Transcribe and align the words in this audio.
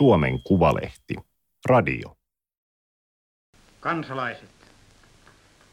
Suomen 0.00 0.42
Kuvalehti, 0.42 1.14
radio. 1.68 2.16
Kansalaiset, 3.80 4.50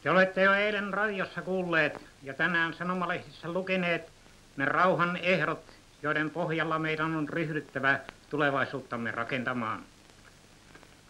te 0.03 0.11
olette 0.11 0.41
jo 0.41 0.53
eilen 0.53 0.93
radiossa 0.93 1.41
kuulleet 1.41 2.05
ja 2.23 2.33
tänään 2.33 2.73
sanomalehdissä 2.73 3.51
lukeneet 3.51 4.11
ne 4.57 4.65
rauhan 4.65 5.17
ehdot, 5.17 5.63
joiden 6.01 6.29
pohjalla 6.29 6.79
meidän 6.79 7.15
on 7.15 7.29
ryhdyttävä 7.29 7.99
tulevaisuuttamme 8.29 9.11
rakentamaan. 9.11 9.83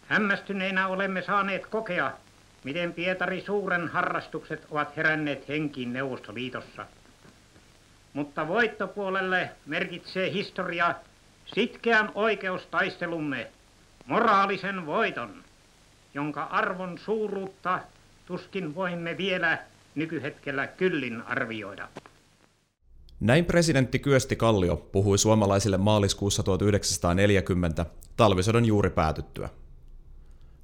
Hämmästyneinä 0.06 0.88
olemme 0.88 1.22
saaneet 1.22 1.66
kokea, 1.66 2.12
miten 2.64 2.92
Pietari 2.92 3.40
suuren 3.40 3.88
harrastukset 3.88 4.66
ovat 4.70 4.96
heränneet 4.96 5.48
henkiin 5.48 5.92
Neuvostoliitossa. 5.92 6.86
Mutta 8.12 8.48
voittopuolelle 8.48 9.50
merkitsee 9.66 10.32
historia 10.32 10.94
sitkeän 11.54 12.12
oikeustaistelumme, 12.14 13.50
moraalisen 14.06 14.86
voiton, 14.86 15.44
jonka 16.14 16.42
arvon 16.42 16.98
suuruutta 16.98 17.80
tuskin 18.26 18.74
voimme 18.74 19.16
vielä 19.18 19.58
nykyhetkellä 19.94 20.66
kyllin 20.66 21.22
arvioida. 21.22 21.88
Näin 23.20 23.44
presidentti 23.44 23.98
Kyösti 23.98 24.36
Kallio 24.36 24.76
puhui 24.76 25.18
suomalaisille 25.18 25.76
maaliskuussa 25.76 26.42
1940 26.42 27.86
talvisodan 28.16 28.64
juuri 28.64 28.90
päätyttyä. 28.90 29.48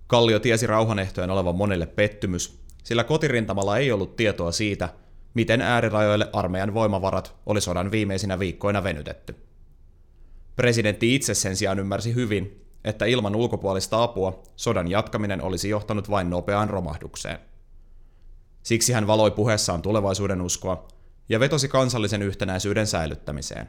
Kallio 0.07 0.39
tiesi 0.39 0.67
rauhanehtojen 0.67 1.31
olevan 1.31 1.57
monelle 1.57 1.87
pettymys, 1.87 2.59
sillä 2.83 3.05
kotirintamalla 3.05 3.79
ei 3.79 3.93
ollut 3.93 4.17
tietoa 4.17 4.53
siitä, 4.53 4.89
miten 5.35 5.61
äärirajoille 5.61 6.31
armeijan 6.33 6.75
voimavarat 6.75 7.35
oli 7.47 7.61
sodan 7.61 7.91
viimeisinä 7.91 8.39
viikkoina 8.39 8.85
venytetty. 8.85 9.37
Presidentti 10.57 11.15
itse 11.15 11.35
sen 11.35 11.57
sijaan 11.57 11.79
ymmärsi 11.79 12.15
hyvin, 12.15 12.67
että 12.85 13.05
ilman 13.05 13.37
ulkopuolista 13.37 14.03
apua 14.03 14.43
sodan 14.57 14.91
jatkaminen 14.91 15.43
olisi 15.43 15.69
johtanut 15.69 16.11
vain 16.11 16.31
nopeaan 16.31 16.71
romahdukseen. 16.71 17.39
Siksi 18.63 18.93
hän 18.93 19.07
valoi 19.07 19.31
puheessaan 19.31 19.83
tulevaisuuden 19.83 20.41
uskoa 20.41 20.89
ja 21.29 21.41
vetosi 21.41 21.69
kansallisen 21.69 22.23
yhtenäisyyden 22.23 22.87
säilyttämiseen. 22.87 23.69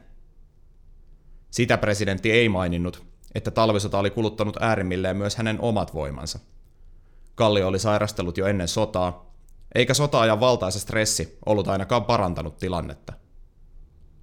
Sitä 1.50 1.78
presidentti 1.78 2.32
ei 2.32 2.48
maininnut, 2.48 3.06
että 3.34 3.50
talvisota 3.50 3.98
oli 3.98 4.10
kuluttanut 4.10 4.56
äärimmilleen 4.60 5.16
myös 5.16 5.36
hänen 5.36 5.60
omat 5.60 5.94
voimansa. 5.94 6.38
Kallio 7.34 7.68
oli 7.68 7.78
sairastellut 7.78 8.38
jo 8.38 8.46
ennen 8.46 8.68
sotaa, 8.68 9.34
eikä 9.74 9.94
sota-ajan 9.94 10.40
valtaisa 10.40 10.80
stressi 10.80 11.38
ollut 11.46 11.68
ainakaan 11.68 12.04
parantanut 12.04 12.58
tilannetta. 12.58 13.12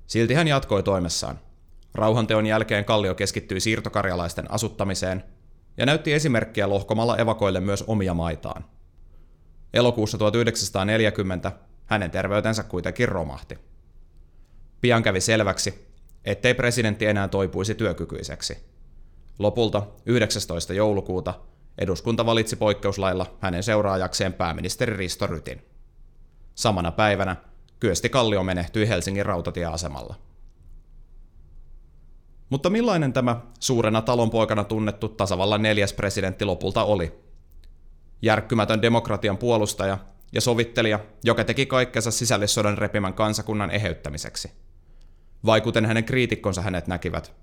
Silti 0.08 0.34
hän 0.34 0.48
jatkoi 0.48 0.84
toimessaan. 0.84 1.40
Rauhanteon 1.96 2.46
jälkeen 2.46 2.86
Kallio 2.86 3.16
keskittyi 3.16 3.60
siirtokarjalaisten 3.60 4.52
asuttamiseen 4.52 5.24
ja 5.78 5.86
näytti 5.86 6.14
esimerkkiä 6.14 6.70
lohkomalla 6.70 7.18
evakoille 7.18 7.60
myös 7.60 7.84
omia 7.88 8.14
maitaan. 8.14 8.66
Elokuussa 9.74 10.18
1940 10.18 11.52
hänen 11.86 12.12
terveytensä 12.12 12.64
kuitenkin 12.64 13.10
romahti. 13.10 13.58
Pian 14.82 15.04
kävi 15.04 15.22
selväksi, 15.22 15.88
ettei 16.26 16.54
presidentti 16.54 17.06
enää 17.06 17.28
toipuisi 17.28 17.76
työkykyiseksi. 17.76 18.58
Lopulta 19.40 19.88
19. 20.06 20.74
joulukuuta 20.74 21.34
eduskunta 21.78 22.26
valitsi 22.26 22.56
poikkeuslailla 22.56 23.38
hänen 23.40 23.64
seuraajakseen 23.64 24.34
pääministeri 24.34 24.98
Risto 24.98 25.28
Rytin. 25.28 25.62
Samana 26.56 26.92
päivänä 26.92 27.36
Kyösti 27.80 28.10
Kallio 28.10 28.44
menehtyi 28.44 28.90
Helsingin 28.90 29.26
rautatieasemalla. 29.26 30.16
Mutta 32.54 32.70
millainen 32.70 33.14
tämä 33.14 33.42
suurena 33.60 34.02
talonpoikana 34.02 34.64
tunnettu 34.64 35.10
tasavallan 35.10 35.62
neljäs 35.62 35.94
presidentti 35.94 36.46
lopulta 36.46 36.84
oli? 36.84 37.20
Järkkymätön 38.22 38.82
demokratian 38.82 39.38
puolustaja 39.38 39.98
ja 40.32 40.42
sovittelija, 40.42 41.00
joka 41.24 41.44
teki 41.44 41.66
kaikkensa 41.66 42.12
sisällissodan 42.12 42.78
repimän 42.78 43.14
kansakunnan 43.14 43.72
eheyttämiseksi. 43.72 44.52
Vai 45.46 45.62
kuten 45.62 45.86
hänen 45.86 46.04
kriitikkonsa 46.04 46.62
hänet 46.62 46.88
näkivät, 46.88 47.34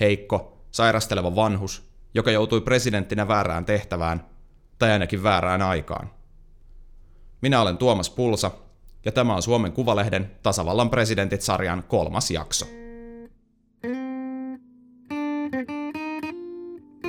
heikko, 0.00 0.58
sairasteleva 0.70 1.34
vanhus, 1.34 1.90
joka 2.14 2.30
joutui 2.30 2.60
presidenttinä 2.60 3.28
väärään 3.28 3.64
tehtävään, 3.64 4.26
tai 4.78 4.90
ainakin 4.90 5.22
väärään 5.22 5.62
aikaan. 5.62 6.10
Minä 7.40 7.62
olen 7.62 7.78
Tuomas 7.78 8.10
Pulsa, 8.10 8.50
ja 9.04 9.12
tämä 9.12 9.34
on 9.34 9.42
Suomen 9.42 9.72
Kuvalehden 9.72 10.30
Tasavallan 10.42 10.90
presidentit-sarjan 10.90 11.84
kolmas 11.88 12.30
jakso. 12.30 12.66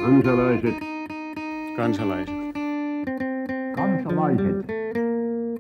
Kansalaiset. 0.06 0.76
Kansalaiset. 1.76 2.36
Kansalaiset. 3.76 4.66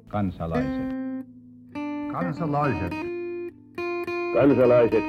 Kansalaiset. 0.07 0.89
Kansalaiset. 2.11 2.93
Kansalaiset. 4.33 5.03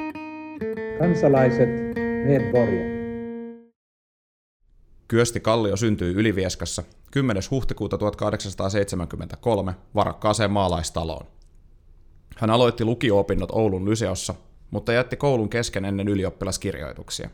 Kansalaiset, 0.99 1.69
medborgare. 2.25 3.01
Kyösti 5.07 5.39
Kallio 5.39 5.75
syntyi 5.75 6.13
Ylivieskassa 6.13 6.83
10. 7.11 7.43
huhtikuuta 7.51 7.97
1873 7.97 9.75
varakkaaseen 9.95 10.51
maalaistaloon. 10.51 11.25
Hän 12.37 12.49
aloitti 12.49 12.85
lukio-opinnot 12.85 13.51
Oulun 13.51 13.89
Lyseossa, 13.89 14.33
mutta 14.71 14.93
jätti 14.93 15.15
koulun 15.17 15.49
kesken 15.49 15.85
ennen 15.85 16.07
ylioppilaskirjoituksia. 16.07 17.29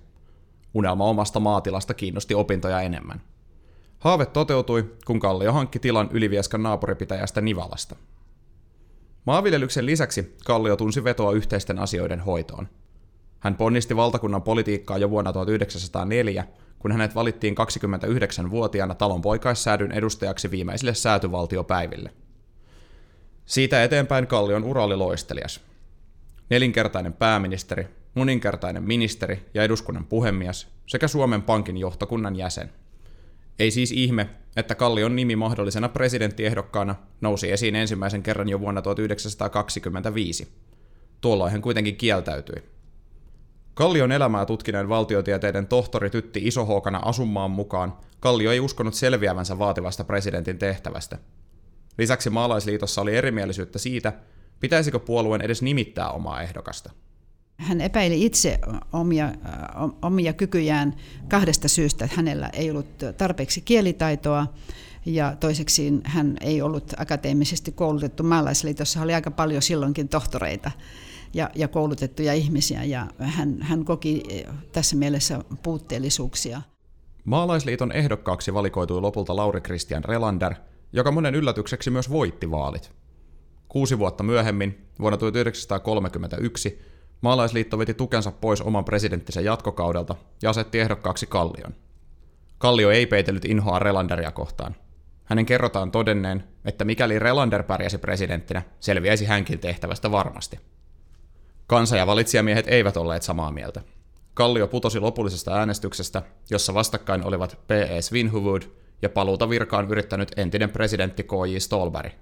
Unelma 0.74 1.06
omasta 1.06 1.40
maatilasta 1.40 1.94
kiinnosti 1.94 2.34
opintoja 2.34 2.82
enemmän. 2.82 3.22
Haave 4.00 4.26
toteutui, 4.26 4.96
kun 5.06 5.20
Kallio 5.20 5.52
hankki 5.54 5.80
tilan 5.80 6.10
Ylivieskan 6.12 6.64
naapuripitäjästä 6.64 7.42
Nivalasta. 7.42 7.96
Maanviljelyksen 9.26 9.86
lisäksi 9.86 10.36
Kallio 10.46 10.76
tunsi 10.76 11.04
vetoa 11.04 11.32
yhteisten 11.32 11.80
asioiden 11.80 12.20
hoitoon. 12.20 12.68
Hän 13.40 13.56
ponnisti 13.56 13.96
valtakunnan 13.96 14.42
politiikkaa 14.42 14.98
jo 14.98 15.10
vuonna 15.10 15.34
1904, 15.34 16.46
kun 16.80 16.92
hänet 16.92 17.16
valittiin 17.16 17.56
29-vuotiaana 17.58 18.96
talon 18.96 19.22
poikaissäädyn 19.22 19.92
edustajaksi 19.92 20.52
viimeisille 20.52 20.94
säätyvaltiopäiville. 20.94 22.12
Siitä 23.46 23.84
eteenpäin 23.84 24.28
Kallion 24.28 24.64
ura 24.64 24.84
oli 24.84 24.96
loistelias. 24.96 25.62
Nelinkertainen 26.50 27.14
pääministeri, 27.14 27.88
moninkertainen 28.18 28.84
ministeri 28.84 29.50
ja 29.54 29.64
eduskunnan 29.64 30.06
puhemies 30.06 30.68
sekä 30.86 31.08
Suomen 31.08 31.42
Pankin 31.42 31.78
johtokunnan 31.78 32.36
jäsen. 32.36 32.70
Ei 33.60 33.72
siis 33.72 33.92
ihme, 33.92 34.30
että 34.56 34.76
Kallion 34.76 35.16
nimi 35.16 35.36
mahdollisena 35.36 35.90
presidenttiehdokkaana 35.90 36.96
nousi 37.22 37.52
esiin 37.52 37.76
ensimmäisen 37.76 38.24
kerran 38.24 38.50
jo 38.50 38.60
vuonna 38.60 38.82
1925. 38.82 40.48
Tuolloin 41.22 41.52
hän 41.52 41.62
kuitenkin 41.62 41.96
kieltäytyi. 41.96 42.64
Kallion 43.74 44.12
elämää 44.12 44.46
tutkineen 44.46 44.90
valtiotieteiden 44.90 45.68
tohtori 45.68 46.10
Tytti 46.10 46.42
Isohookana 46.44 47.00
asummaan 47.06 47.52
mukaan 47.52 47.98
Kallio 48.20 48.52
ei 48.52 48.60
uskonut 48.60 48.94
selviävänsä 48.94 49.60
vaativasta 49.60 50.04
presidentin 50.04 50.58
tehtävästä. 50.58 51.18
Lisäksi 51.98 52.30
maalaisliitossa 52.30 53.02
oli 53.02 53.16
erimielisyyttä 53.16 53.80
siitä, 53.80 54.14
pitäisikö 54.60 55.00
puolueen 55.00 55.42
edes 55.42 55.62
nimittää 55.62 56.10
omaa 56.10 56.42
ehdokasta. 56.42 56.92
Hän 57.58 57.82
epäili 57.82 58.26
itse 58.26 58.60
omia, 58.94 59.34
omia 60.02 60.34
kykyjään 60.34 60.96
kahdesta 61.30 61.68
syystä, 61.68 62.06
että 62.06 62.18
hänellä 62.18 62.50
ei 62.54 62.72
ollut 62.72 62.88
tarpeeksi 63.18 63.62
kielitaitoa 63.62 64.48
ja 65.06 65.36
toiseksi 65.40 65.94
hän 66.04 66.38
ei 66.42 66.62
ollut 66.62 66.94
akateemisesti 66.98 67.72
koulutettu. 67.72 68.24
Maalaisliitossa 68.24 69.02
oli 69.02 69.14
aika 69.14 69.32
paljon 69.32 69.62
silloinkin 69.62 70.10
tohtoreita 70.10 70.72
ja, 71.34 71.50
ja 71.56 71.68
koulutettuja 71.68 72.34
ihmisiä 72.34 72.84
ja 72.84 73.08
hän, 73.20 73.58
hän 73.62 73.86
koki 73.86 74.24
tässä 74.72 74.96
mielessä 74.96 75.40
puutteellisuuksia. 75.64 76.62
Maalaisliiton 77.26 77.92
ehdokkaaksi 77.92 78.54
valikoitui 78.54 79.02
lopulta 79.02 79.36
Lauri 79.36 79.62
Christian 79.62 80.04
Relander, 80.04 80.54
joka 80.94 81.12
monen 81.12 81.36
yllätykseksi 81.36 81.90
myös 81.90 82.10
voitti 82.10 82.52
vaalit. 82.52 82.92
Kuusi 83.68 84.00
vuotta 84.00 84.24
myöhemmin, 84.24 84.88
vuonna 85.00 85.18
1931, 85.18 86.82
Maalaisliitto 87.22 87.78
veti 87.78 87.94
tukensa 87.94 88.32
pois 88.32 88.62
oman 88.62 88.86
presidenttinsä 88.86 89.42
jatkokaudelta 89.42 90.16
ja 90.42 90.50
asetti 90.50 90.80
ehdokkaaksi 90.80 91.28
Kallion. 91.28 91.76
Kallio 92.58 92.92
ei 92.92 93.06
peitellyt 93.06 93.46
inhoa 93.46 93.80
Relanderia 93.80 94.32
kohtaan. 94.32 94.76
Hänen 95.24 95.46
kerrotaan 95.46 95.92
todenneen, 95.92 96.44
että 96.66 96.86
mikäli 96.86 97.20
Relander 97.20 97.64
pärjäsi 97.64 97.98
presidenttinä, 97.98 98.62
selviäisi 98.80 99.26
hänkin 99.26 99.60
tehtävästä 99.60 100.12
varmasti. 100.12 100.60
Kansa- 101.68 101.98
ja 101.98 102.08
valitsijamiehet 102.08 102.68
eivät 102.68 102.98
olleet 102.98 103.24
samaa 103.24 103.52
mieltä. 103.52 103.82
Kallio 104.34 104.68
putosi 104.68 105.00
lopullisesta 105.00 105.54
äänestyksestä, 105.54 106.22
jossa 106.50 106.74
vastakkain 106.74 107.26
olivat 107.26 107.60
P.E. 107.68 108.02
Svinhuvud 108.02 108.62
ja 109.02 109.10
paluuta 109.10 109.50
virkaan 109.50 109.88
yrittänyt 109.92 110.32
entinen 110.38 110.70
presidentti 110.70 111.24
K.J. 111.24 111.58
Stolberg. 111.58 112.14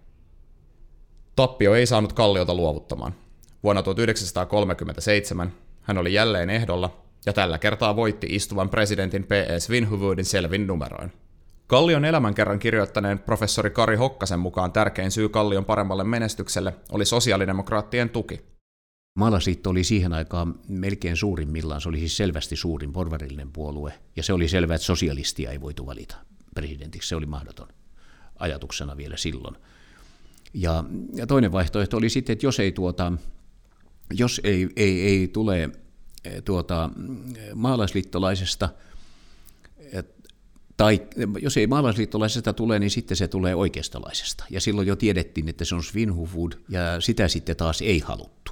Tappio 1.36 1.76
ei 1.76 1.86
saanut 1.86 2.14
Kalliota 2.14 2.54
luovuttamaan. 2.54 3.16
Vuonna 3.64 3.84
1937 3.84 5.54
hän 5.82 5.98
oli 5.98 6.14
jälleen 6.14 6.50
ehdolla 6.50 7.06
ja 7.26 7.34
tällä 7.34 7.58
kertaa 7.58 7.96
voitti 7.96 8.28
istuvan 8.30 8.70
presidentin 8.70 9.24
P.S. 9.24 9.70
Vinhuvudin 9.70 10.26
selvin 10.26 10.68
numeroin. 10.68 11.12
Kallion 11.68 12.06
elämän 12.06 12.36
kerran 12.36 12.60
kirjoittaneen 12.60 13.20
professori 13.20 13.70
Kari 13.70 13.96
Hokkasen 13.96 14.40
mukaan 14.40 14.72
tärkein 14.72 15.12
syy 15.12 15.30
Kallion 15.30 15.66
paremmalle 15.66 16.04
menestykselle 16.04 16.74
oli 16.92 17.06
sosiaalidemokraattien 17.06 18.10
tuki. 18.10 18.42
Maalaisliitto 19.16 19.70
oli 19.70 19.84
siihen 19.84 20.14
aikaan 20.14 20.60
melkein 20.68 21.18
suurimmillaan, 21.18 21.82
se 21.82 21.90
oli 21.90 22.00
siis 22.00 22.18
selvästi 22.18 22.56
suurin 22.56 22.94
porvarillinen 22.94 23.52
puolue, 23.52 23.94
ja 24.16 24.24
se 24.24 24.34
oli 24.34 24.48
selvää, 24.48 24.76
että 24.76 24.86
sosialistia 24.86 25.52
ei 25.52 25.62
voitu 25.62 25.86
valita 25.86 26.16
presidentiksi, 26.56 27.10
se 27.10 27.16
oli 27.16 27.26
mahdoton 27.26 27.68
ajatuksena 28.40 28.98
vielä 28.98 29.18
silloin. 29.18 29.56
Ja, 30.54 30.84
ja 31.14 31.28
toinen 31.28 31.52
vaihtoehto 31.52 31.98
oli 31.98 32.10
sitten, 32.10 32.34
että 32.34 32.46
jos 32.46 32.60
ei, 32.60 32.72
tuota, 32.72 33.14
jos 34.14 34.42
ei, 34.44 34.70
ei, 34.76 35.02
ei 35.02 35.28
tule 35.28 35.64
eh, 36.24 36.44
tuota, 36.44 36.90
maalaisliittolaisesta, 37.56 38.70
tai 40.78 41.02
jos 41.42 41.58
ei 41.58 41.68
maalaisliittolaisesta 41.68 42.54
tule, 42.54 42.80
niin 42.80 42.92
sitten 42.92 43.18
se 43.18 43.28
tulee 43.28 43.56
oikeistolaisesta. 43.56 44.46
Ja 44.50 44.62
silloin 44.62 44.88
jo 44.88 44.96
tiedettiin, 44.96 45.50
että 45.50 45.66
se 45.66 45.76
on 45.76 45.84
Svinhufud, 45.84 46.52
ja 46.70 47.02
sitä 47.02 47.28
sitten 47.28 47.56
taas 47.56 47.82
ei 47.82 48.00
haluttu. 48.00 48.52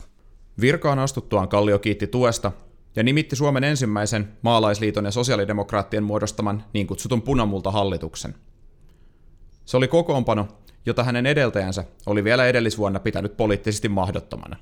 Virkaan 0.62 1.00
astuttuaan 1.00 1.48
Kallio 1.48 1.80
kiitti 1.80 2.08
tuesta 2.08 2.52
ja 2.96 3.04
nimitti 3.04 3.36
Suomen 3.36 3.64
ensimmäisen 3.64 4.28
maalaisliiton 4.42 5.06
ja 5.06 5.12
sosiaalidemokraattien 5.12 6.04
muodostaman 6.04 6.64
niin 6.74 6.88
kutsutun 6.88 7.22
punamulta-hallituksen. 7.22 8.36
Se 9.66 9.78
oli 9.78 9.88
kokoonpano, 9.88 10.48
jota 10.86 11.04
hänen 11.04 11.26
edeltäjänsä 11.26 11.84
oli 12.06 12.24
vielä 12.24 12.48
edellisvuonna 12.48 13.00
pitänyt 13.00 13.38
poliittisesti 13.38 13.90
mahdottomana. 13.90 14.58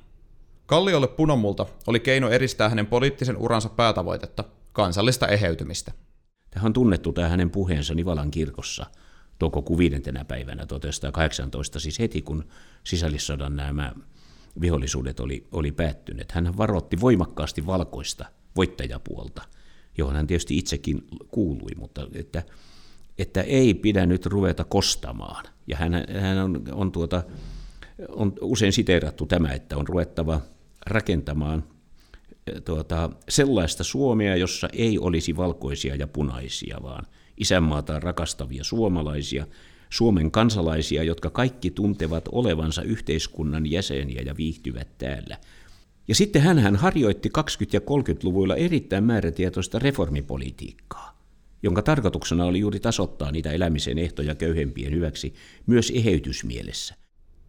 Kalliolle 0.72 1.08
punamulta 1.08 1.66
oli 1.88 2.00
keino 2.00 2.30
edistää 2.30 2.70
hänen 2.70 2.88
poliittisen 2.88 3.38
uransa 3.38 3.70
päätavoitetta, 3.70 4.44
kansallista 4.72 5.28
eheytymistä. 5.28 5.92
Tämä 6.52 6.66
on 6.66 6.74
tunnettu 6.74 7.14
tämä 7.14 7.28
hänen 7.28 7.50
puheensa 7.50 7.94
Nivalan 7.94 8.32
kirkossa 8.32 8.86
toukokuun 9.40 9.80
viidentenä 9.80 10.26
päivänä 10.26 10.66
1918, 10.66 11.80
siis 11.80 12.00
heti 12.00 12.22
kun 12.22 12.44
sisällissodan 12.84 13.56
nämä 13.56 13.94
vihollisuudet 14.62 15.20
oli, 15.20 15.48
oli 15.52 15.72
päättyneet. 15.72 16.32
Hän 16.32 16.58
varoitti 16.58 17.02
voimakkaasti 17.02 17.66
valkoista 17.66 18.26
voittajapuolta, 18.56 19.42
johon 19.98 20.16
hän 20.16 20.28
tietysti 20.28 20.58
itsekin 20.58 21.08
kuului, 21.32 21.72
mutta 21.78 22.08
että, 22.14 22.44
että 23.18 23.42
ei 23.42 23.74
pidä 23.74 24.06
nyt 24.06 24.26
ruveta 24.26 24.64
kostamaan. 24.64 25.46
Ja 25.68 25.78
hän, 25.78 25.94
hän 26.22 26.38
on, 26.38 26.64
on, 26.72 26.92
tuota, 26.92 27.24
on 28.10 28.34
usein 28.42 28.74
siteerattu 28.74 29.26
tämä, 29.26 29.52
että 29.52 29.78
on 29.78 29.88
ruvettava 29.88 30.42
rakentamaan 30.86 31.64
tuota, 32.66 33.10
sellaista 33.30 33.84
Suomea, 33.84 34.36
jossa 34.36 34.70
ei 34.74 35.00
olisi 35.00 35.38
valkoisia 35.38 35.96
ja 35.96 36.08
punaisia, 36.08 36.78
vaan 36.84 37.08
isänmaata 37.38 38.00
rakastavia 38.00 38.64
suomalaisia, 38.64 39.48
Suomen 39.90 40.32
kansalaisia, 40.32 41.04
jotka 41.04 41.30
kaikki 41.30 41.72
tuntevat 41.72 42.30
olevansa 42.32 42.82
yhteiskunnan 42.82 43.72
jäseniä 43.72 44.22
ja 44.26 44.38
viihtyvät 44.38 44.98
täällä. 44.98 45.38
Ja 46.08 46.16
sitten 46.16 46.42
hän 46.42 46.76
harjoitti 46.76 47.30
20- 47.38 47.42
ja 47.74 47.80
30-luvuilla 47.80 48.56
erittäin 48.56 49.04
määrätietoista 49.04 49.80
reformipolitiikkaa, 49.80 51.22
jonka 51.64 51.82
tarkoituksena 51.82 52.46
oli 52.46 52.60
juuri 52.60 52.80
tasoittaa 52.80 53.32
niitä 53.32 53.52
elämisen 53.52 53.98
ehtoja 53.98 54.36
köyhempien 54.36 54.94
hyväksi 54.94 55.34
myös 55.66 55.92
eheytysmielessä. 55.96 56.96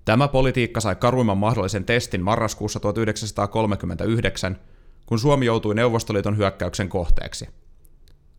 Tämä 0.04 0.28
politiikka 0.28 0.80
sai 0.80 0.96
karuimman 0.96 1.38
mahdollisen 1.38 1.84
testin 1.84 2.22
marraskuussa 2.22 2.80
1939, 2.80 4.58
kun 5.06 5.18
Suomi 5.18 5.46
joutui 5.46 5.74
Neuvostoliiton 5.74 6.36
hyökkäyksen 6.36 6.88
kohteeksi. 6.88 7.48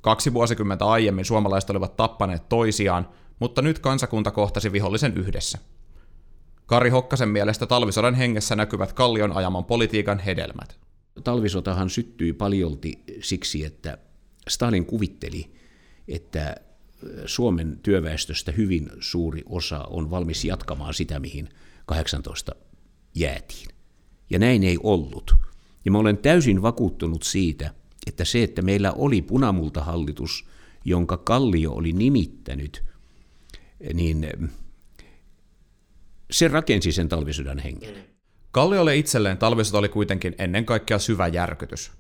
Kaksi 0.01 0.33
vuosikymmentä 0.33 0.85
aiemmin 0.85 1.25
suomalaiset 1.25 1.69
olivat 1.69 1.95
tappaneet 1.95 2.49
toisiaan 2.49 3.07
mutta 3.39 3.61
nyt 3.61 3.79
kansakunta 3.79 4.31
kohtasi 4.31 4.71
vihollisen 4.71 5.17
yhdessä. 5.17 5.57
Kari 6.65 6.89
Hokkasen 6.89 7.29
mielestä 7.29 7.65
talvisodan 7.65 8.15
hengessä 8.15 8.55
näkyvät 8.55 8.93
Kallion 8.93 9.31
ajaman 9.31 9.65
politiikan 9.65 10.19
hedelmät. 10.19 10.79
Talvisotahan 11.23 11.89
syttyi 11.89 12.33
paljolti 12.33 13.03
siksi, 13.21 13.65
että 13.65 13.97
Stalin 14.49 14.85
kuvitteli, 14.85 15.53
että 16.07 16.55
Suomen 17.25 17.79
työväestöstä 17.83 18.51
hyvin 18.51 18.89
suuri 18.99 19.43
osa 19.45 19.79
on 19.79 20.11
valmis 20.11 20.45
jatkamaan 20.45 20.93
sitä, 20.93 21.19
mihin 21.19 21.49
18 21.85 22.55
jäätiin. 23.15 23.67
Ja 24.29 24.39
näin 24.39 24.63
ei 24.63 24.77
ollut. 24.83 25.35
Ja 25.85 25.91
mä 25.91 25.97
olen 25.97 26.17
täysin 26.17 26.61
vakuuttunut 26.61 27.23
siitä, 27.23 27.73
että 28.07 28.25
se, 28.25 28.43
että 28.43 28.61
meillä 28.61 28.91
oli 28.91 29.21
punamultahallitus, 29.21 30.45
jonka 30.85 31.17
Kallio 31.17 31.71
oli 31.71 31.93
nimittänyt– 31.93 32.83
niin 33.93 34.49
se 36.31 36.47
rakensi 36.47 36.91
sen 36.91 37.09
talvisodan 37.09 37.59
hengen. 37.59 37.95
Kalliolle 38.51 38.97
itselleen 38.97 39.37
talvisota 39.37 39.77
oli 39.77 39.89
kuitenkin 39.89 40.35
ennen 40.37 40.65
kaikkea 40.65 40.99
syvä 40.99 41.27
järkytys. 41.27 41.91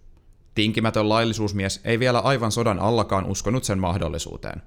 Tinkimätön 0.55 1.09
laillisuusmies 1.09 1.81
ei 1.83 1.99
vielä 1.99 2.19
aivan 2.19 2.51
sodan 2.51 2.79
allakaan 2.79 3.25
uskonut 3.25 3.63
sen 3.63 3.79
mahdollisuuteen. 3.79 4.61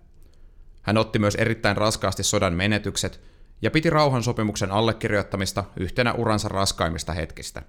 Hän 0.87 0.97
otti 0.97 1.19
myös 1.19 1.35
erittäin 1.35 1.77
raskaasti 1.77 2.23
sodan 2.23 2.53
menetykset 2.53 3.21
ja 3.63 3.71
piti 3.71 3.91
rauhansopimuksen 3.91 4.71
allekirjoittamista 4.71 5.65
yhtenä 5.77 6.13
uransa 6.13 6.49
raskaimmista 6.49 7.13
hetkistä. 7.13 7.63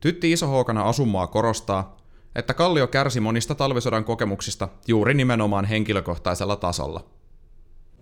Tytti 0.00 0.32
Iso-Hookana 0.32 0.82
Asummaa 0.82 1.26
korostaa, 1.26 1.96
että 2.34 2.54
Kallio 2.54 2.86
kärsi 2.86 3.20
monista 3.20 3.54
talvisodan 3.54 4.04
kokemuksista 4.04 4.68
juuri 4.88 5.14
nimenomaan 5.14 5.64
henkilökohtaisella 5.64 6.56
tasolla– 6.56 7.04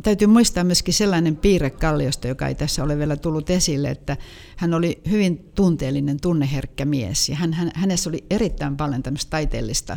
Täytyy 0.02 0.26
muistaa 0.28 0.64
myöskin 0.64 0.94
sellainen 0.94 1.36
piirre 1.36 1.70
Kalliosta, 1.70 2.28
joka 2.28 2.48
ei 2.48 2.54
tässä 2.54 2.84
ole 2.84 2.98
vielä 2.98 3.16
tullut 3.16 3.50
esille, 3.50 3.90
että 3.90 4.16
hän 4.56 4.74
oli 4.74 5.00
hyvin 5.10 5.50
tunteellinen, 5.54 6.20
tunneherkkä 6.20 6.84
mies. 6.84 7.28
Ja 7.28 7.36
hän, 7.36 7.52
hän, 7.52 7.70
hänessä 7.74 8.10
oli 8.10 8.24
erittäin 8.30 8.76
paljon 8.76 9.02
tämmöistä 9.02 9.30
taiteellista, 9.30 9.96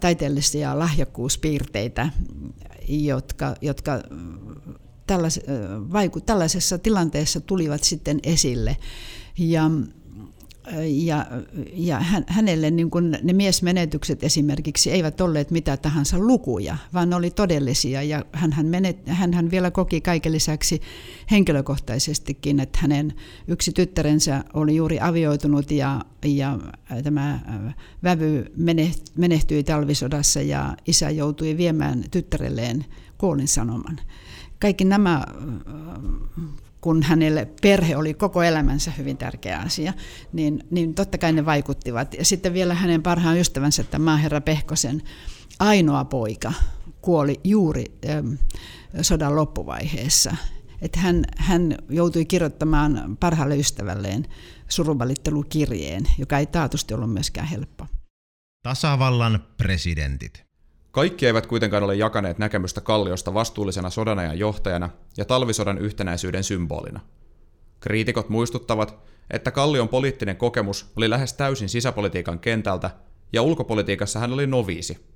taiteellisia 0.00 0.78
lahjakkuuspiirteitä, 0.78 2.08
jotka, 2.88 3.54
jotka 3.60 3.94
äh, 3.94 4.02
vaiku, 5.92 6.20
tällaisessa 6.20 6.78
tilanteessa 6.78 7.40
tulivat 7.40 7.84
sitten 7.84 8.20
esille. 8.22 8.76
Ja 9.38 9.70
ja, 10.86 11.26
ja 11.72 12.00
hän, 12.00 12.24
hänelle 12.28 12.70
niin 12.70 12.90
kuin 12.90 13.18
ne 13.22 13.32
miesmenetykset 13.32 14.24
esimerkiksi 14.24 14.90
eivät 14.90 15.20
olleet 15.20 15.50
mitä 15.50 15.76
tahansa 15.76 16.18
lukuja, 16.18 16.76
vaan 16.94 17.10
ne 17.10 17.16
oli 17.16 17.30
todellisia. 17.30 18.02
Ja 18.02 18.24
hän, 18.32 18.52
hän, 18.52 18.66
menet, 18.66 19.08
hän, 19.08 19.32
hän 19.32 19.50
vielä 19.50 19.70
koki 19.70 20.00
kaiken 20.00 20.32
lisäksi 20.32 20.80
henkilökohtaisestikin, 21.30 22.60
että 22.60 22.78
hänen 22.82 23.12
yksi 23.48 23.72
tyttärensä 23.72 24.44
oli 24.54 24.76
juuri 24.76 25.00
avioitunut 25.00 25.70
ja, 25.70 26.04
ja 26.24 26.58
tämä 27.02 27.40
vävy 28.02 28.44
menehtyi 29.16 29.64
talvisodassa 29.64 30.40
ja 30.42 30.76
isä 30.86 31.10
joutui 31.10 31.56
viemään 31.56 32.04
tyttärelleen 32.10 32.84
kuolin 33.18 33.48
sanoman. 33.48 34.00
Kaikki 34.60 34.84
nämä 34.84 35.24
kun 36.86 37.02
hänelle 37.02 37.48
perhe 37.62 37.96
oli 37.96 38.14
koko 38.14 38.42
elämänsä 38.42 38.90
hyvin 38.90 39.16
tärkeä 39.16 39.58
asia, 39.58 39.92
niin, 40.32 40.64
niin 40.70 40.94
totta 40.94 41.18
kai 41.18 41.32
ne 41.32 41.46
vaikuttivat. 41.46 42.14
Ja 42.14 42.24
sitten 42.24 42.52
vielä 42.52 42.74
hänen 42.74 43.02
parhaan 43.02 43.38
ystävänsä, 43.38 43.84
tämä 43.84 44.04
maaherra 44.04 44.40
Pehkosen 44.40 45.02
ainoa 45.58 46.04
poika, 46.04 46.52
kuoli 47.00 47.40
juuri 47.44 47.84
ähm, 48.08 48.32
sodan 49.02 49.36
loppuvaiheessa. 49.36 50.36
Että 50.82 51.00
hän, 51.00 51.24
hän 51.36 51.74
joutui 51.88 52.24
kirjoittamaan 52.24 53.16
parhaalle 53.20 53.56
ystävälleen 53.56 54.24
surunvalittelukirjeen, 54.68 56.04
joka 56.18 56.38
ei 56.38 56.46
taatusti 56.46 56.94
ollut 56.94 57.12
myöskään 57.12 57.46
helppo. 57.46 57.86
Tasavallan 58.62 59.44
presidentit. 59.56 60.45
Kaikki 60.96 61.26
eivät 61.26 61.46
kuitenkaan 61.46 61.82
ole 61.82 61.94
jakaneet 61.94 62.38
näkemystä 62.38 62.80
Kalliosta 62.80 63.34
vastuullisena 63.34 63.90
sodanajan 63.90 64.38
johtajana 64.38 64.90
ja 65.16 65.24
talvisodan 65.24 65.78
yhtenäisyyden 65.78 66.44
symbolina. 66.44 67.00
Kriitikot 67.80 68.28
muistuttavat, 68.28 68.98
että 69.30 69.50
Kallion 69.50 69.88
poliittinen 69.88 70.36
kokemus 70.36 70.92
oli 70.96 71.10
lähes 71.10 71.32
täysin 71.32 71.68
sisäpolitiikan 71.68 72.38
kentältä 72.38 72.90
ja 73.32 73.42
ulkopolitiikassa 73.42 74.18
hän 74.18 74.32
oli 74.32 74.46
noviisi. 74.46 75.06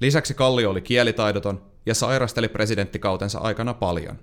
Lisäksi 0.00 0.34
Kallio 0.34 0.70
oli 0.70 0.80
kielitaidoton 0.80 1.62
ja 1.86 1.94
sairasteli 1.94 2.48
presidenttikautensa 2.48 3.38
aikana 3.38 3.74
paljon. 3.74 4.18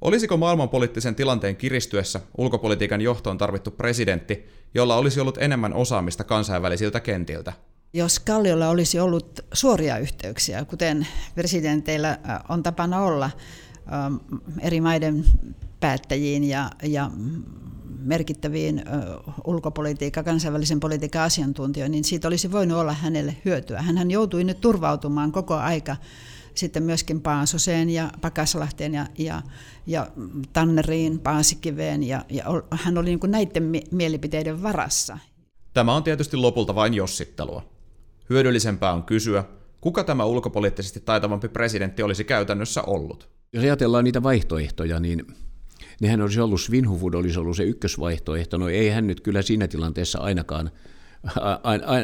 Olisiko 0.00 0.36
maailmanpoliittisen 0.36 1.14
tilanteen 1.14 1.56
kiristyessä 1.56 2.20
ulkopolitiikan 2.38 3.00
johtoon 3.00 3.38
tarvittu 3.38 3.70
presidentti, 3.70 4.46
jolla 4.74 4.96
olisi 4.96 5.20
ollut 5.20 5.38
enemmän 5.38 5.74
osaamista 5.74 6.24
kansainvälisiltä 6.24 7.00
kentiltä– 7.00 7.52
jos 7.94 8.20
Kalliolla 8.20 8.68
olisi 8.68 9.00
ollut 9.00 9.40
suoria 9.52 9.98
yhteyksiä, 9.98 10.64
kuten 10.64 11.06
presidenteillä 11.34 12.18
on 12.48 12.62
tapana 12.62 13.00
olla 13.00 13.30
eri 14.60 14.80
maiden 14.80 15.24
päättäjiin 15.80 16.44
ja, 16.44 16.70
ja 16.82 17.10
merkittäviin 17.98 18.84
ulkopolitiikka, 19.46 20.22
kansainvälisen 20.22 20.80
politiikan 20.80 21.22
asiantuntijoihin, 21.22 21.92
niin 21.92 22.04
siitä 22.04 22.28
olisi 22.28 22.52
voinut 22.52 22.78
olla 22.78 22.92
hänelle 22.92 23.36
hyötyä. 23.44 23.82
Hän 23.82 24.10
joutui 24.10 24.44
nyt 24.44 24.60
turvautumaan 24.60 25.32
koko 25.32 25.54
aika 25.54 25.96
sitten 26.54 26.82
myöskin 26.82 27.20
Paasoseen 27.20 27.90
ja 27.90 28.10
Pakaslahteen 28.20 28.94
ja, 28.94 29.06
ja, 29.18 29.42
ja 29.86 30.10
Tanneriin, 30.52 31.18
Paasikiveen, 31.20 32.02
ja, 32.02 32.24
ja 32.30 32.44
hän 32.70 32.98
oli 32.98 33.08
niin 33.08 33.20
kuin 33.20 33.30
näiden 33.30 33.72
mielipiteiden 33.90 34.62
varassa. 34.62 35.18
Tämä 35.74 35.94
on 35.94 36.02
tietysti 36.02 36.36
lopulta 36.36 36.74
vain 36.74 36.94
jossittelua. 36.94 37.71
Hyödyllisempää 38.32 38.92
on 38.92 39.02
kysyä, 39.02 39.44
kuka 39.80 40.04
tämä 40.04 40.24
ulkopoliittisesti 40.24 41.00
taitavampi 41.00 41.48
presidentti 41.48 42.02
olisi 42.02 42.24
käytännössä 42.24 42.82
ollut. 42.82 43.28
Jos 43.52 43.64
ajatellaan 43.64 44.04
niitä 44.04 44.22
vaihtoehtoja, 44.22 45.00
niin 45.00 45.26
nehän 46.00 46.20
olisi 46.20 46.40
ollut, 46.40 46.60
Svinhuvud 46.60 47.14
olisi 47.14 47.38
ollut 47.38 47.56
se 47.56 47.62
ykkösvaihtoehto. 47.62 48.58
No 48.58 48.68
ei 48.68 48.90
hän 48.90 49.06
nyt 49.06 49.20
kyllä 49.20 49.42
siinä 49.42 49.68
tilanteessa 49.68 50.18
ainakaan, 50.18 50.70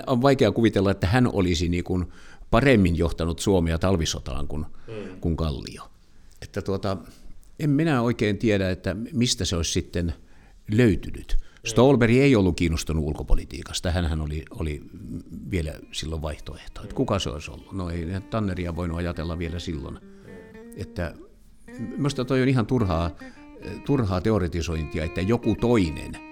on 0.06 0.23
vaikea 0.23 0.52
kuvitella, 0.52 0.90
että 0.90 1.06
hän 1.06 1.26
olisi 1.32 1.68
niin 1.68 1.85
kuin 1.85 2.06
paremmin 2.50 2.97
johtanut 2.97 3.38
Suomea 3.38 3.78
talvisotaan 3.78 4.49
kuin, 4.49 4.64
mm. 4.87 5.20
kuin 5.20 5.37
Kallio. 5.37 5.90
Että 6.42 6.62
tuota, 6.62 6.97
en 7.61 7.70
minä 7.70 8.02
oikein 8.02 8.38
tiedä, 8.38 8.70
että 8.70 8.97
mistä 9.12 9.44
se 9.44 9.56
olisi 9.56 9.73
sitten 9.73 10.14
löytynyt. 10.70 11.48
Stolberg 11.68 12.12
ei 12.12 12.37
ollut 12.37 12.56
kiinnostunut 12.56 13.04
ulkopolitiikasta, 13.04 13.90
hän 13.90 14.20
oli, 14.20 14.44
oli 14.50 14.82
vielä 15.50 15.72
silloin 15.92 16.22
vaihtoehto. 16.22 16.82
Että 16.82 16.94
kuka 16.94 17.18
se 17.18 17.30
olisi 17.30 17.50
ollut? 17.50 17.72
No 17.72 17.90
ei 17.90 18.06
Tanneria 18.30 18.76
voinut 18.76 18.98
ajatella 18.98 19.38
vielä 19.38 19.58
silloin. 19.58 19.98
Että 20.76 21.14
minusta 21.78 22.25
toi 22.25 22.42
on 22.42 22.48
ihan 22.48 22.66
turhaa, 22.66 23.10
turhaa 23.87 24.20
teoretisointia, 24.20 25.04
että 25.04 25.20
joku 25.20 25.56
toinen– 25.60 26.12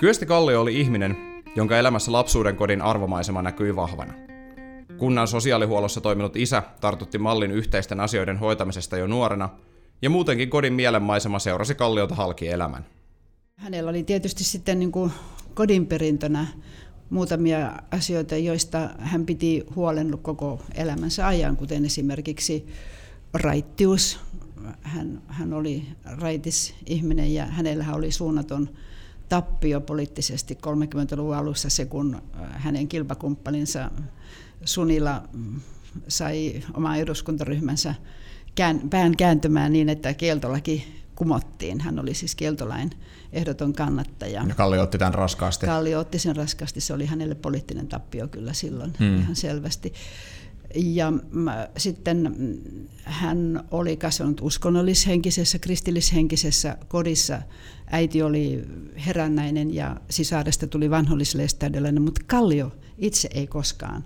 Kyösti 0.00 0.26
Kallio 0.26 0.60
oli 0.60 0.80
ihminen, 0.80 1.16
jonka 1.56 1.78
elämässä 1.78 2.12
lapsuuden 2.12 2.56
kodin 2.56 2.82
arvomaisema 2.82 3.42
näkyi 3.42 3.76
vahvana. 3.76 4.29
Kunnan 5.00 5.28
sosiaalihuollossa 5.28 6.00
toiminut 6.00 6.36
isä 6.36 6.62
tartutti 6.80 7.18
mallin 7.18 7.50
yhteisten 7.50 8.00
asioiden 8.00 8.38
hoitamisesta 8.38 8.96
jo 8.96 9.06
nuorena, 9.06 9.48
ja 10.02 10.10
muutenkin 10.10 10.50
kodin 10.50 10.72
mielenmaisema 10.72 11.38
seurasi 11.38 11.74
Kalliota 11.74 12.14
halki 12.14 12.48
elämän. 12.48 12.86
Hänellä 13.56 13.90
oli 13.90 14.02
tietysti 14.02 14.44
sitten 14.44 14.78
niin 14.78 14.92
kuin 14.92 15.12
kodinperintönä 15.54 16.46
muutamia 17.10 17.72
asioita, 17.90 18.36
joista 18.36 18.90
hän 18.98 19.26
piti 19.26 19.64
huolen 19.76 20.18
koko 20.22 20.62
elämänsä 20.74 21.26
ajan, 21.26 21.56
kuten 21.56 21.84
esimerkiksi 21.84 22.66
raittius. 23.34 24.20
Hän, 24.82 25.22
hän 25.26 25.52
oli 25.52 25.82
raitis 26.04 26.74
ihminen 26.86 27.34
ja 27.34 27.46
hänellä 27.46 27.86
oli 27.92 28.12
suunnaton 28.12 28.68
tappio 29.30 29.80
poliittisesti 29.80 30.58
30-luvun 30.66 31.36
alussa 31.36 31.70
se, 31.70 31.84
kun 31.84 32.14
äh, 32.14 32.62
hänen 32.62 32.88
kilpakumppaninsa 32.88 33.90
Sunila 34.64 35.22
mm, 35.32 35.60
sai 36.08 36.62
oma 36.74 36.96
eduskuntaryhmänsä 36.96 37.94
pään 38.90 39.16
kääntymään 39.16 39.72
niin, 39.72 39.88
että 39.88 40.14
kieltolaki 40.14 41.00
kumottiin. 41.14 41.80
Hän 41.80 41.98
oli 41.98 42.14
siis 42.14 42.34
kieltolain 42.34 42.90
ehdoton 43.32 43.72
kannattaja. 43.72 44.44
Ja 44.48 44.54
Kallio 44.54 44.82
otti 44.82 44.98
tämän 44.98 45.14
raskaasti. 45.14 45.66
Kallio 45.66 46.00
otti 46.00 46.18
sen 46.18 46.36
raskaasti. 46.36 46.80
Se 46.80 46.94
oli 46.94 47.06
hänelle 47.06 47.34
poliittinen 47.34 47.88
tappio 47.88 48.28
kyllä 48.28 48.52
silloin 48.52 48.92
hmm. 48.98 49.18
ihan 49.18 49.36
selvästi. 49.36 49.92
Ja 50.74 51.12
sitten 51.76 52.34
hän 53.04 53.64
oli 53.70 53.96
kasvanut 53.96 54.40
uskonnollishenkisessä, 54.40 55.58
kristillishenkisessä 55.58 56.76
kodissa. 56.88 57.42
Äiti 57.90 58.22
oli 58.22 58.64
herännäinen 59.06 59.74
ja 59.74 59.96
sisaresta 60.10 60.66
tuli 60.66 60.90
vanhollislestadiolainen, 60.90 62.02
mutta 62.02 62.20
Kallio 62.26 62.72
itse 62.98 63.28
ei 63.34 63.46
koskaan 63.46 64.04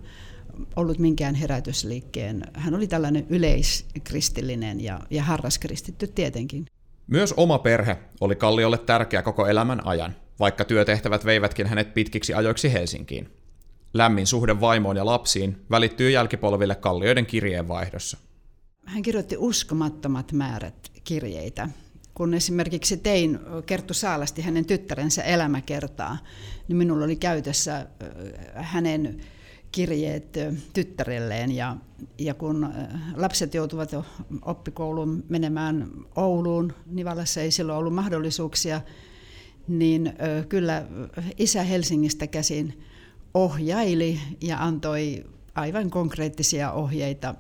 ollut 0.77 0.99
minkään 0.99 1.35
herätysliikkeen. 1.35 2.43
Hän 2.55 2.75
oli 2.75 2.87
tällainen 2.87 3.27
yleiskristillinen 3.29 4.81
ja, 4.81 5.01
ja 5.11 5.23
harraskristitty 5.23 6.07
tietenkin. 6.07 6.67
Myös 7.07 7.33
oma 7.33 7.59
perhe 7.59 7.99
oli 8.21 8.37
Kalliolle 8.37 8.79
tärkeä 8.79 9.23
koko 9.23 9.47
elämän 9.47 9.87
ajan, 9.87 10.15
vaikka 10.41 10.65
työtehtävät 10.65 11.25
veivätkin 11.25 11.67
hänet 11.67 11.95
pitkiksi 11.95 12.35
ajoiksi 12.35 12.73
Helsinkiin. 12.73 13.29
Lämmin 13.95 14.27
suhde 14.27 14.61
vaimoon 14.61 14.97
ja 14.97 15.07
lapsiin 15.07 15.57
välittyy 15.71 16.11
jälkipolville 16.11 16.75
kallioiden 16.75 17.27
kirjeenvaihdossa. 17.27 18.19
Hän 18.85 19.03
kirjoitti 19.03 19.37
uskomattomat 19.39 20.33
määrät 20.33 20.91
kirjeitä. 21.05 21.69
Kun 22.15 22.35
esimerkiksi 22.35 22.97
tein 22.97 23.39
Kerttu 23.67 23.95
Saalasti 23.95 24.43
hänen 24.43 24.67
tyttärensä 24.67 25.23
elämäkertaa, 25.23 26.19
niin 26.69 26.77
minulla 26.77 27.05
oli 27.05 27.17
käytössä 27.17 27.87
hänen 28.55 29.21
kirjeet 29.73 30.39
tyttärelleen. 30.73 31.53
Ja, 31.53 31.77
ja 32.19 32.35
kun 32.35 32.69
lapset 33.17 33.55
joutuvat 33.55 33.93
jo 33.93 34.05
oppikouluun 34.43 35.25
menemään 35.29 35.91
Ouluun, 36.17 36.73
Nivalassa 36.87 37.41
ei 37.41 37.51
silloin 37.51 37.79
ollut 37.79 37.95
mahdollisuuksia, 37.95 38.81
niin 39.69 40.13
kyllä 40.49 40.87
isä 41.39 41.63
Helsingistä 41.63 42.27
käsin 42.27 42.85
ohjaili 43.35 44.21
ja 44.41 44.65
antoi 44.65 45.25
aivan 45.55 45.91
konkreettisia 45.91 46.73
ohjeita, 46.73 47.35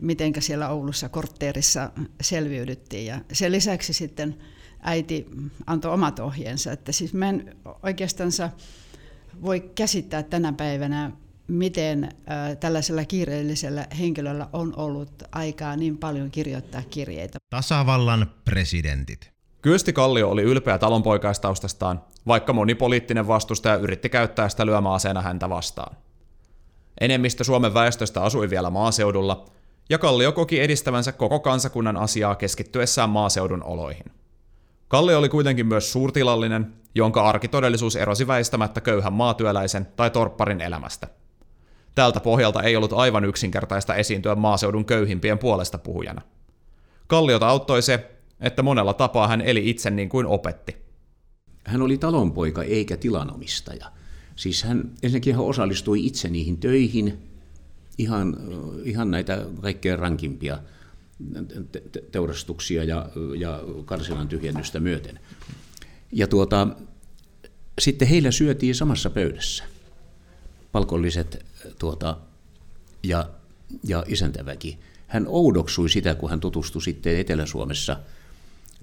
miten 0.00 0.32
siellä 0.38 0.68
Oulussa 0.68 1.08
kortteerissa 1.08 1.90
selviydyttiin. 2.20 3.06
Ja 3.06 3.20
sen 3.32 3.52
lisäksi 3.52 3.92
sitten 3.92 4.36
äiti 4.80 5.26
antoi 5.66 5.92
omat 5.92 6.18
ohjeensa. 6.18 6.72
Että 6.72 6.92
siis 6.92 7.14
mä 7.14 7.28
en 7.28 7.56
oikeastaan 7.82 8.30
voi 9.42 9.70
käsittää 9.74 10.22
tänä 10.22 10.52
päivänä, 10.52 11.12
miten 11.48 12.08
tällaisella 12.60 13.04
kiireellisellä 13.04 13.86
henkilöllä 13.98 14.48
on 14.52 14.76
ollut 14.76 15.22
aikaa 15.32 15.76
niin 15.76 15.98
paljon 15.98 16.30
kirjoittaa 16.30 16.82
kirjeitä. 16.82 17.38
Tasavallan 17.50 18.30
presidentit. 18.44 19.33
Kyösti 19.64 19.92
Kallio 19.92 20.30
oli 20.30 20.42
ylpeä 20.42 20.78
talonpoikaistaustastaan, 20.78 22.00
vaikka 22.26 22.52
moni 22.52 22.74
poliittinen 22.74 23.28
vastustaja 23.28 23.76
yritti 23.76 24.08
käyttää 24.08 24.48
sitä 24.48 24.66
lyömäaseena 24.66 25.22
häntä 25.22 25.48
vastaan. 25.48 25.96
Enemmistö 27.00 27.44
Suomen 27.44 27.74
väestöstä 27.74 28.22
asui 28.22 28.50
vielä 28.50 28.70
maaseudulla, 28.70 29.44
ja 29.90 29.98
Kallio 29.98 30.32
koki 30.32 30.60
edistävänsä 30.60 31.12
koko 31.12 31.40
kansakunnan 31.40 31.96
asiaa 31.96 32.34
keskittyessään 32.34 33.10
maaseudun 33.10 33.62
oloihin. 33.62 34.04
Kallio 34.88 35.18
oli 35.18 35.28
kuitenkin 35.28 35.66
myös 35.66 35.92
suurtilallinen, 35.92 36.72
jonka 36.94 37.28
arkitodellisuus 37.28 37.96
erosi 37.96 38.26
väistämättä 38.26 38.80
köyhän 38.80 39.12
maatyöläisen 39.12 39.88
tai 39.96 40.10
torpparin 40.10 40.60
elämästä. 40.60 41.08
Tältä 41.94 42.20
pohjalta 42.20 42.62
ei 42.62 42.76
ollut 42.76 42.92
aivan 42.92 43.24
yksinkertaista 43.24 43.94
esiintyä 43.94 44.34
maaseudun 44.34 44.84
köyhimpien 44.84 45.38
puolesta 45.38 45.78
puhujana. 45.78 46.22
Kalliota 47.06 47.48
auttoi 47.48 47.82
se, 47.82 48.13
että 48.40 48.62
monella 48.62 48.94
tapaa 48.94 49.28
hän 49.28 49.40
eli 49.40 49.70
itse 49.70 49.90
niin 49.90 50.08
kuin 50.08 50.26
opetti. 50.26 50.76
Hän 51.64 51.82
oli 51.82 51.98
talonpoika 51.98 52.62
eikä 52.62 52.96
tilanomistaja. 52.96 53.92
Siis 54.36 54.62
hän 54.62 54.90
ensinnäkin 55.02 55.34
hän 55.34 55.44
osallistui 55.44 56.06
itse 56.06 56.28
niihin 56.28 56.58
töihin, 56.58 57.18
ihan, 57.98 58.36
ihan 58.84 59.10
näitä 59.10 59.46
kaikkein 59.62 59.98
rankimpia 59.98 60.58
teurastuksia 62.12 62.84
ja, 62.84 63.08
ja 63.36 63.60
karsinan 63.84 64.28
tyhjennystä 64.28 64.80
myöten. 64.80 65.20
Ja 66.12 66.26
tuota, 66.28 66.68
sitten 67.80 68.08
heillä 68.08 68.30
syötiin 68.30 68.74
samassa 68.74 69.10
pöydässä 69.10 69.64
palkolliset 70.72 71.46
tuota, 71.78 72.16
ja, 73.02 73.30
ja 73.84 74.04
isäntäväki. 74.06 74.78
Hän 75.06 75.26
oudoksui 75.28 75.90
sitä, 75.90 76.14
kun 76.14 76.30
hän 76.30 76.40
tutustui 76.40 76.82
sitten 76.82 77.16
Etelä-Suomessa– 77.16 77.96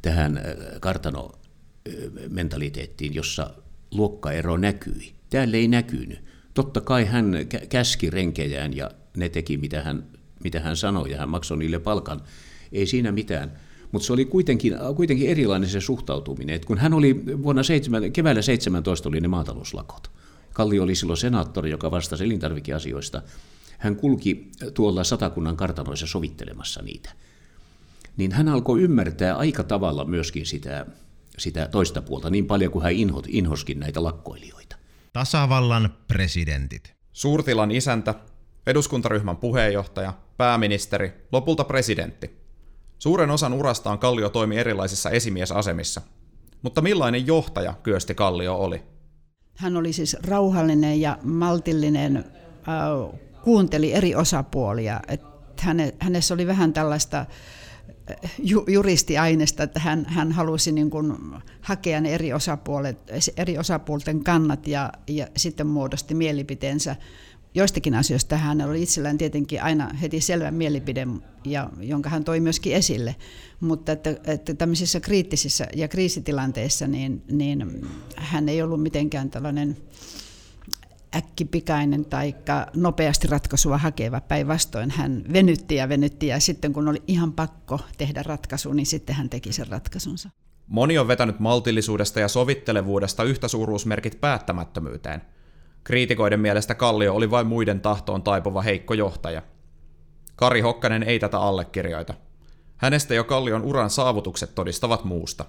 tähän 0.02 0.38
äh, 0.38 0.44
kartanomentaliteettiin, 0.80 3.16
jossa 3.16 3.50
luokkaero 3.92 4.58
näkyi. 4.58 5.14
Täällä 5.30 5.58
ei 5.58 5.68
näkynyt. 5.68 6.20
Totta 6.54 6.82
kai 6.82 7.06
hän 7.06 7.34
käski 7.70 8.10
renkejään 8.10 8.76
ja 8.76 8.92
ne 9.18 9.30
teki, 9.30 9.58
mitä 9.58 9.82
hän, 9.82 10.04
mitä 10.44 10.60
hän 10.60 10.78
sanoi, 10.78 11.12
ja 11.12 11.18
hän 11.18 11.30
maksoi 11.30 11.58
niille 11.58 11.80
palkan. 11.80 12.22
Ei 12.72 12.86
siinä 12.86 13.12
mitään. 13.12 13.60
Mutta 13.92 14.06
se 14.06 14.14
oli 14.14 14.26
kuitenkin, 14.26 14.74
kuitenkin 14.96 15.30
erilainen 15.30 15.70
se 15.70 15.82
suhtautuminen. 15.82 16.56
Et 16.56 16.66
kun 16.66 16.78
hän 16.78 16.94
oli 16.94 17.26
vuonna 17.44 17.64
7, 17.64 18.12
keväällä 18.12 18.42
17 18.42 19.10
oli 19.10 19.22
ne 19.22 19.28
maatalouslakot. 19.28 20.12
Kalli 20.54 20.80
oli 20.80 20.96
silloin 20.96 21.18
senaattori, 21.18 21.70
joka 21.70 21.92
vastasi 21.92 22.24
elintarvikeasioista. 22.24 23.22
Hän 23.78 23.96
kulki 23.96 24.52
tuolla 24.74 25.04
satakunnan 25.04 25.58
kartanoissa 25.58 26.08
sovittelemassa 26.08 26.82
niitä 26.82 27.12
niin 28.18 28.32
hän 28.32 28.50
alkoi 28.50 28.82
ymmärtää 28.82 29.36
aika 29.36 29.64
tavalla 29.64 30.06
myöskin 30.06 30.46
sitä, 30.46 30.86
sitä 31.38 31.68
toista 31.68 32.02
puolta 32.02 32.30
niin 32.30 32.46
paljon 32.46 32.72
kuin 32.72 32.84
hän 32.84 32.92
inhot, 32.92 33.26
inhoskin 33.30 33.80
näitä 33.80 34.04
lakkoilijoita. 34.04 34.76
Tasavallan 35.14 35.90
presidentit. 36.08 36.94
Suurtilan 37.14 37.72
isäntä, 37.72 38.16
eduskuntaryhmän 38.68 39.38
puheenjohtaja, 39.38 40.14
pääministeri, 40.38 41.28
lopulta 41.32 41.64
presidentti. 41.64 42.42
Suuren 43.00 43.32
osan 43.32 43.54
urastaan 43.54 44.00
Kallio 44.00 44.30
toimi 44.30 44.58
erilaisissa 44.58 45.10
esimiesasemissa. 45.10 46.02
Mutta 46.62 46.82
millainen 46.82 47.28
johtaja 47.28 47.74
Kyösti 47.84 48.16
Kallio 48.16 48.56
oli? 48.56 48.84
Hän 49.56 49.78
oli 49.78 49.94
siis 49.94 50.18
rauhallinen 50.28 51.02
ja 51.02 51.18
maltillinen, 51.24 52.18
äh, 52.18 53.20
kuunteli 53.44 53.94
eri 53.94 54.16
osapuolia. 54.16 55.00
Et 55.08 55.22
häne, 55.60 55.94
hänessä 56.00 56.34
oli 56.34 56.48
vähän 56.48 56.74
tällaista 56.74 57.20
äh, 57.20 57.28
ju, 58.40 58.66
juristiaineesta, 58.68 59.64
että 59.64 59.80
hän, 59.80 60.06
hän 60.10 60.32
halusi 60.32 60.72
niin 60.72 60.90
kuin 60.90 61.18
hakea 61.62 62.02
ne 62.02 62.14
eri, 62.14 62.34
osapuolet, 62.34 62.98
eri 63.38 63.58
osapuolten 63.58 64.24
kannat 64.24 64.68
ja, 64.68 64.92
ja 65.08 65.28
sitten 65.38 65.68
muodosti 65.68 66.14
mielipiteensä 66.14 66.96
joistakin 67.54 67.96
asioista 67.96 68.38
hänellä 68.38 68.72
oli 68.72 68.84
itsellään 68.84 69.18
tietenkin 69.18 69.64
aina 69.64 69.94
heti 70.02 70.22
selvä 70.22 70.52
mielipide, 70.52 71.08
ja, 71.46 71.70
jonka 71.80 72.10
hän 72.10 72.24
toi 72.24 72.40
myöskin 72.40 72.74
esille. 72.74 73.16
Mutta 73.60 73.92
että, 73.92 74.16
että 74.26 74.54
tämmöisissä 74.54 75.00
kriittisissä 75.00 75.68
ja 75.76 75.88
kriisitilanteissa 75.88 76.88
niin, 76.88 77.22
niin 77.32 77.88
hän 78.16 78.50
ei 78.50 78.62
ollut 78.62 78.84
mitenkään 78.84 79.30
tällainen 79.30 79.78
äkkipikainen 81.16 82.06
tai 82.06 82.36
nopeasti 82.76 83.28
ratkaisua 83.28 83.78
hakeva. 83.78 84.22
Päinvastoin 84.22 84.92
hän 84.92 85.24
venytti 85.34 85.76
ja 85.76 85.90
venytti 85.90 86.28
ja 86.28 86.40
sitten 86.40 86.74
kun 86.74 86.88
oli 86.88 87.04
ihan 87.08 87.34
pakko 87.34 87.80
tehdä 87.98 88.24
ratkaisu, 88.24 88.74
niin 88.74 88.86
sitten 88.86 89.16
hän 89.16 89.30
teki 89.30 89.54
sen 89.54 89.68
ratkaisunsa. 89.68 90.30
Moni 90.68 90.98
on 90.98 91.08
vetänyt 91.08 91.40
maltillisuudesta 91.40 92.20
ja 92.20 92.28
sovittelevuudesta 92.28 93.24
yhtä 93.24 93.48
suuruusmerkit 93.48 94.22
päättämättömyyteen– 94.22 95.22
Kriitikoiden 95.84 96.40
mielestä 96.40 96.76
Kallio 96.76 97.16
oli 97.16 97.32
vain 97.32 97.48
muiden 97.48 97.82
tahtoon 97.82 98.24
taipuva 98.24 98.62
heikko 98.62 98.94
johtaja. 98.94 99.42
Kari 100.36 100.62
Hokkanen 100.62 101.04
ei 101.04 101.20
tätä 101.20 101.40
allekirjoita. 101.40 102.14
Hänestä 102.78 103.14
jo 103.14 103.24
Kallion 103.24 103.62
uran 103.62 103.90
saavutukset 103.90 104.56
todistavat 104.56 105.04
muusta. 105.04 105.46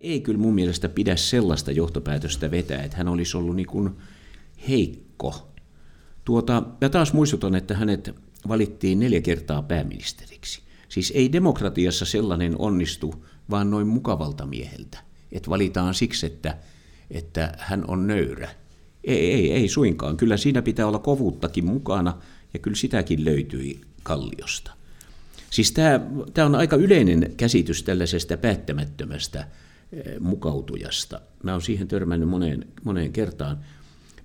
Ei 0.00 0.20
kyllä 0.20 0.38
mun 0.38 0.54
mielestä 0.54 0.88
pidä 0.88 1.16
sellaista 1.16 1.72
johtopäätöstä 1.72 2.50
vetää, 2.50 2.82
että 2.82 2.96
hän 2.96 3.08
olisi 3.08 3.36
ollut 3.36 3.56
niin 3.56 3.66
kuin 3.66 3.96
heikko. 4.68 5.50
Tuota, 6.24 6.62
ja 6.80 6.90
taas 6.90 7.12
muistutan, 7.12 7.54
että 7.54 7.76
hänet 7.76 8.14
valittiin 8.48 9.00
neljä 9.00 9.20
kertaa 9.20 9.62
pääministeriksi. 9.62 10.62
Siis 10.88 11.12
ei 11.16 11.32
demokratiassa 11.32 12.04
sellainen 12.04 12.54
onnistu, 12.58 13.24
vaan 13.50 13.70
noin 13.70 13.86
mukavalta 13.86 14.46
mieheltä. 14.46 14.98
Että 15.32 15.50
valitaan 15.50 15.94
siksi, 15.94 16.26
että, 16.26 16.58
että 17.10 17.52
hän 17.58 17.84
on 17.88 18.06
nöyrä. 18.06 18.48
Ei, 19.04 19.32
ei, 19.32 19.52
ei 19.52 19.68
suinkaan. 19.68 20.16
Kyllä 20.16 20.36
siinä 20.36 20.62
pitää 20.62 20.86
olla 20.86 20.98
kovuuttakin 20.98 21.64
mukana, 21.64 22.18
ja 22.54 22.60
kyllä 22.60 22.76
sitäkin 22.76 23.24
löytyi 23.24 23.80
Kalliosta. 24.02 24.72
Siis 25.50 25.72
tämä, 25.72 26.00
tämä 26.34 26.46
on 26.46 26.54
aika 26.54 26.76
yleinen 26.76 27.34
käsitys 27.36 27.82
tällaisesta 27.82 28.36
päättämättömästä 28.36 29.48
eh, 29.92 30.20
mukautujasta. 30.20 31.20
Mä 31.42 31.52
oon 31.52 31.62
siihen 31.62 31.88
törmännyt 31.88 32.28
moneen, 32.28 32.66
moneen 32.84 33.12
kertaan. 33.12 33.64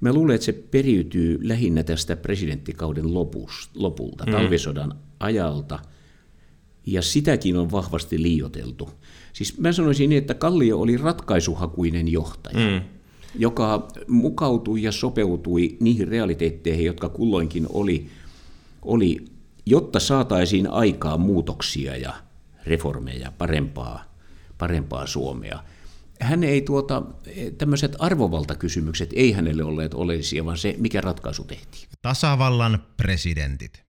Mä 0.02 0.14
luulen, 0.14 0.36
että 0.36 0.46
se 0.46 0.54
periytyy 0.54 1.40
lähinnä 1.42 1.84
tästä 1.84 2.16
presidenttikauden 2.16 3.14
lopusta, 3.14 3.72
lopulta, 3.76 4.26
mm. 4.26 4.32
talvisodan 4.32 4.96
ajalta, 5.20 5.80
ja 6.86 7.02
sitäkin 7.02 7.58
on 7.58 7.72
vahvasti 7.72 8.22
liioteltu. 8.22 8.90
Siis 9.34 9.58
mä 9.58 9.72
sanoisin 9.72 10.10
niin, 10.10 10.18
että 10.18 10.34
Kallio 10.34 10.80
oli 10.80 10.98
ratkaisuhakuinen 10.98 12.08
johtaja. 12.08 12.80
Mm 12.80 12.82
joka 13.36 13.88
mukautui 14.08 14.84
ja 14.84 14.92
sopeutui 14.92 15.78
niihin 15.80 16.08
realiteetteihin, 16.08 16.86
jotka 16.86 17.10
kulloinkin 17.10 17.66
oli, 17.70 18.08
oli 18.82 19.26
jotta 19.66 20.00
saataisiin 20.00 20.70
aikaa 20.70 21.18
muutoksia 21.18 21.98
ja 21.98 22.14
reformeja, 22.66 23.32
parempaa, 23.38 24.04
parempaa 24.58 25.08
Suomea. 25.08 25.64
Hän 26.20 26.44
ei 26.44 26.62
tuota, 26.62 27.04
tämmöiset 27.58 27.96
arvovaltakysymykset 28.00 29.10
ei 29.14 29.32
hänelle 29.32 29.64
olleet 29.64 29.94
oleellisia, 29.94 30.46
vaan 30.46 30.58
se, 30.58 30.76
mikä 30.78 31.02
ratkaisu 31.02 31.44
tehtiin. 31.44 31.90
Tasavallan 32.02 32.84
presidentit. 32.98 33.84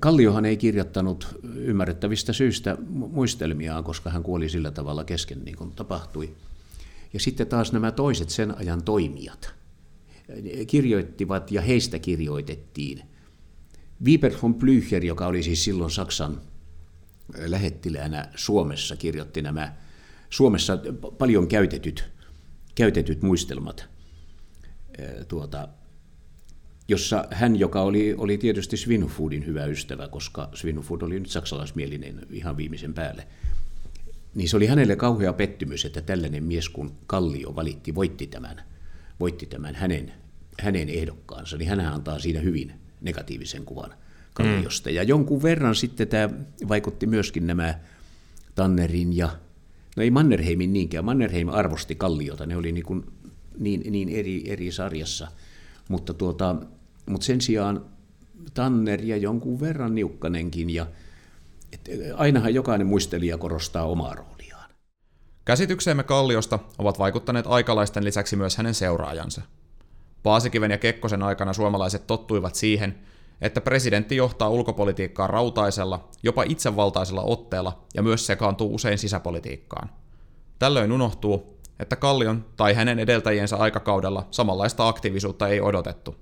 Kalliohan 0.00 0.44
ei 0.44 0.56
kirjoittanut 0.56 1.38
ymmärrettävistä 1.54 2.32
syistä 2.32 2.76
muistelmiaan, 2.88 3.84
koska 3.84 4.10
hän 4.10 4.22
kuoli 4.22 4.48
sillä 4.48 4.70
tavalla 4.70 5.04
kesken, 5.04 5.44
niin 5.44 5.56
kuin 5.56 5.72
tapahtui. 5.72 6.36
Ja 7.12 7.20
sitten 7.20 7.46
taas 7.46 7.72
nämä 7.72 7.92
toiset 7.92 8.30
sen 8.30 8.58
ajan 8.58 8.82
toimijat 8.82 9.54
kirjoittivat 10.66 11.50
ja 11.50 11.62
heistä 11.62 11.98
kirjoitettiin. 11.98 13.02
Wieber 14.04 14.32
von 14.42 14.54
Blücher, 14.54 15.04
joka 15.04 15.26
oli 15.26 15.42
siis 15.42 15.64
silloin 15.64 15.90
Saksan 15.90 16.40
lähettiläänä 17.38 18.28
Suomessa, 18.34 18.96
kirjoitti 18.96 19.42
nämä 19.42 19.74
Suomessa 20.30 20.78
paljon 21.18 21.48
käytetyt, 21.48 22.04
käytetyt 22.74 23.22
muistelmat, 23.22 23.88
tuota, 25.28 25.68
jossa 26.88 27.24
hän, 27.30 27.56
joka 27.56 27.82
oli, 27.82 28.14
oli 28.18 28.38
tietysti 28.38 28.76
Svinhufvudin 28.76 29.46
hyvä 29.46 29.64
ystävä, 29.64 30.08
koska 30.08 30.48
Svinhufvud 30.54 31.02
oli 31.02 31.20
nyt 31.20 31.30
saksalaismielinen 31.30 32.26
ihan 32.30 32.56
viimeisen 32.56 32.94
päälle, 32.94 33.26
niin 34.34 34.48
se 34.48 34.56
oli 34.56 34.66
hänelle 34.66 34.96
kauhea 34.96 35.32
pettymys, 35.32 35.84
että 35.84 36.00
tällainen 36.00 36.44
mies 36.44 36.68
kuin 36.68 36.90
Kallio 37.06 37.56
valitti, 37.56 37.94
voitti 37.94 38.26
tämän, 38.26 38.62
voitti 39.20 39.46
tämän 39.46 39.74
hänen, 39.74 40.12
hänen 40.60 40.88
ehdokkaansa, 40.88 41.56
niin 41.56 41.68
hän 41.68 41.80
antaa 41.80 42.18
siinä 42.18 42.40
hyvin 42.40 42.72
negatiivisen 43.00 43.64
kuvan 43.64 43.94
Kalliosta. 44.34 44.90
Mm. 44.90 44.94
Ja 44.94 45.02
jonkun 45.02 45.42
verran 45.42 45.74
sitten 45.74 46.08
tämä 46.08 46.28
vaikutti 46.68 47.06
myöskin 47.06 47.46
nämä 47.46 47.78
Tannerin 48.54 49.16
ja, 49.16 49.28
no 49.96 50.02
ei 50.02 50.10
Mannerheimin 50.10 50.72
niinkään, 50.72 51.04
Mannerheim 51.04 51.48
arvosti 51.48 51.94
Kalliota, 51.94 52.46
ne 52.46 52.56
oli 52.56 52.72
niin, 52.72 52.84
kuin 52.84 53.06
niin, 53.58 53.92
niin 53.92 54.08
eri, 54.08 54.42
eri 54.46 54.72
sarjassa, 54.72 55.28
mutta, 55.88 56.14
tuota, 56.14 56.56
mutta 57.06 57.24
sen 57.24 57.40
sijaan 57.40 57.84
Tanner 58.54 59.00
ja 59.04 59.16
jonkun 59.16 59.60
verran 59.60 59.94
Niukkanenkin 59.94 60.70
ja 60.70 60.86
että 61.72 61.90
ainahan 62.16 62.54
jokainen 62.54 62.86
muistelija 62.86 63.38
korostaa 63.38 63.84
omaa 63.84 64.14
rooliaan. 64.14 64.70
Käsitykseemme 65.44 66.02
Kalliosta 66.02 66.58
ovat 66.78 66.98
vaikuttaneet 66.98 67.46
aikalaisten 67.48 68.04
lisäksi 68.04 68.36
myös 68.36 68.56
hänen 68.56 68.74
seuraajansa. 68.74 69.42
Paasikiven 70.22 70.70
ja 70.70 70.78
Kekkosen 70.78 71.22
aikana 71.22 71.52
suomalaiset 71.52 72.06
tottuivat 72.06 72.54
siihen, 72.54 72.98
että 73.42 73.60
presidentti 73.60 74.16
johtaa 74.16 74.48
ulkopolitiikkaa 74.48 75.26
rautaisella, 75.26 76.08
jopa 76.22 76.42
itsevaltaisella 76.42 77.22
otteella 77.22 77.84
ja 77.94 78.02
myös 78.02 78.26
sekaantuu 78.26 78.74
usein 78.74 78.98
sisäpolitiikkaan. 78.98 79.90
Tällöin 80.58 80.92
unohtuu, 80.92 81.60
että 81.78 81.96
Kallion 81.96 82.44
tai 82.56 82.74
hänen 82.74 82.98
edeltäjiensä 82.98 83.56
aikakaudella 83.56 84.28
samanlaista 84.30 84.88
aktiivisuutta 84.88 85.48
ei 85.48 85.60
odotettu. 85.60 86.16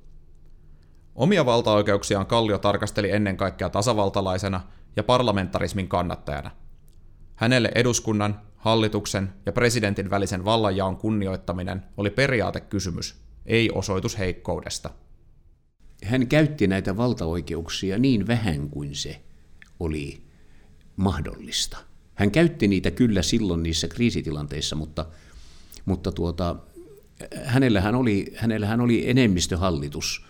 Omia 1.15 1.47
valtaoikeuksiaan 1.47 2.27
Kallio 2.27 2.59
tarkasteli 2.59 3.11
ennen 3.11 3.37
kaikkea 3.37 3.71
tasavaltalaisena 3.71 4.61
ja 4.97 5.03
parlamentarismin 5.03 5.89
kannattajana. 5.89 6.51
Hänelle 7.37 7.73
eduskunnan, 7.75 8.41
hallituksen 8.57 9.33
ja 9.47 9.53
presidentin 9.53 10.11
välisen 10.11 10.45
vallanjaon 10.45 10.97
kunnioittaminen 10.97 11.85
oli 11.97 12.11
periaatekysymys, 12.11 13.23
ei 13.47 13.71
osoitus 13.75 14.19
heikkoudesta. 14.19 14.91
Hän 16.05 16.27
käytti 16.27 16.67
näitä 16.67 16.97
valtaoikeuksia 16.97 17.99
niin 17.99 18.27
vähän 18.27 18.71
kuin 18.71 18.95
se 18.95 19.21
oli 19.81 20.23
mahdollista. 20.97 21.79
Hän 22.15 22.31
käytti 22.31 22.69
niitä 22.69 22.91
kyllä 22.91 23.23
silloin 23.23 23.63
niissä 23.63 23.89
kriisitilanteissa, 23.89 24.77
mutta, 24.77 25.07
mutta 25.85 26.13
tuota, 26.13 26.57
hänellähän, 27.45 27.95
oli, 27.95 28.33
hänellähän 28.37 28.81
oli 28.81 29.11
enemmistöhallitus– 29.11 30.25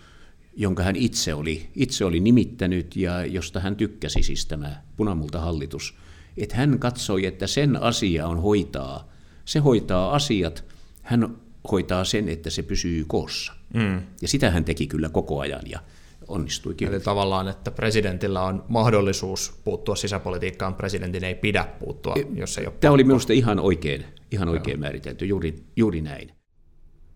jonka 0.59 0.83
hän 0.83 0.95
itse 0.95 1.33
oli, 1.33 1.69
itse 1.75 2.05
oli 2.05 2.19
nimittänyt 2.19 2.95
ja 2.95 3.25
josta 3.25 3.59
hän 3.59 3.75
tykkäsi, 3.75 4.23
siis 4.23 4.45
tämä 4.45 4.81
punamultahallitus, 4.97 5.95
että 6.37 6.55
hän 6.55 6.79
katsoi, 6.79 7.25
että 7.25 7.47
sen 7.47 7.81
asia 7.81 8.27
on 8.27 8.41
hoitaa. 8.41 9.09
Se 9.45 9.59
hoitaa 9.59 10.15
asiat, 10.15 10.65
hän 11.01 11.37
hoitaa 11.71 12.03
sen, 12.03 12.29
että 12.29 12.49
se 12.49 12.63
pysyy 12.63 13.05
koossa. 13.07 13.53
Mm. 13.73 14.01
Ja 14.21 14.27
sitä 14.27 14.51
hän 14.51 14.65
teki 14.65 14.87
kyllä 14.87 15.09
koko 15.09 15.39
ajan 15.39 15.61
ja 15.65 15.79
onnistuikin. 16.27 16.87
Eli 16.87 16.99
tavallaan, 16.99 17.47
että 17.47 17.71
presidentillä 17.71 18.43
on 18.43 18.65
mahdollisuus 18.67 19.61
puuttua 19.63 19.95
sisäpolitiikkaan, 19.95 20.75
presidentin 20.75 21.23
ei 21.23 21.35
pidä 21.35 21.67
puuttua, 21.79 22.15
e, 22.17 22.25
jos 22.33 22.57
ei 22.57 22.65
ole 22.65 22.71
Tämä 22.71 22.73
pakko. 22.73 22.93
oli 22.93 23.03
minusta 23.03 23.33
ihan 23.33 23.59
oikein, 23.59 24.05
ihan 24.31 24.49
oikein 24.49 24.79
määritelty, 24.79 25.25
juuri, 25.25 25.55
juuri 25.75 26.01
näin. 26.01 26.31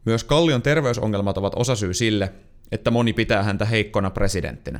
Myös 0.05 0.23
Kallion 0.23 0.61
terveysongelmat 0.61 1.37
ovat 1.37 1.53
osasyy 1.55 1.93
sille, 1.93 2.33
että 2.71 2.91
moni 2.91 3.13
pitää 3.13 3.43
häntä 3.43 3.65
heikkona 3.65 4.09
presidenttinä. 4.09 4.79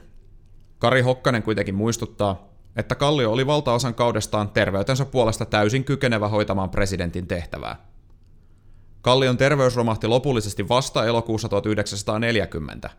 Kari 0.79 1.01
Hokkanen 1.01 1.43
kuitenkin 1.43 1.75
muistuttaa, 1.75 2.53
että 2.75 2.95
Kallio 2.95 3.31
oli 3.31 3.47
valtaosan 3.47 3.95
kaudestaan 3.95 4.49
terveytensä 4.49 5.05
puolesta 5.05 5.45
täysin 5.45 5.83
kykenevä 5.83 6.27
hoitamaan 6.27 6.69
presidentin 6.69 7.27
tehtävää. 7.27 7.92
Kallion 9.03 9.37
terveys 9.37 9.75
romahti 9.75 10.07
lopullisesti 10.07 10.69
vasta 10.69 11.05
elokuussa 11.05 11.49
1940. 11.49 12.89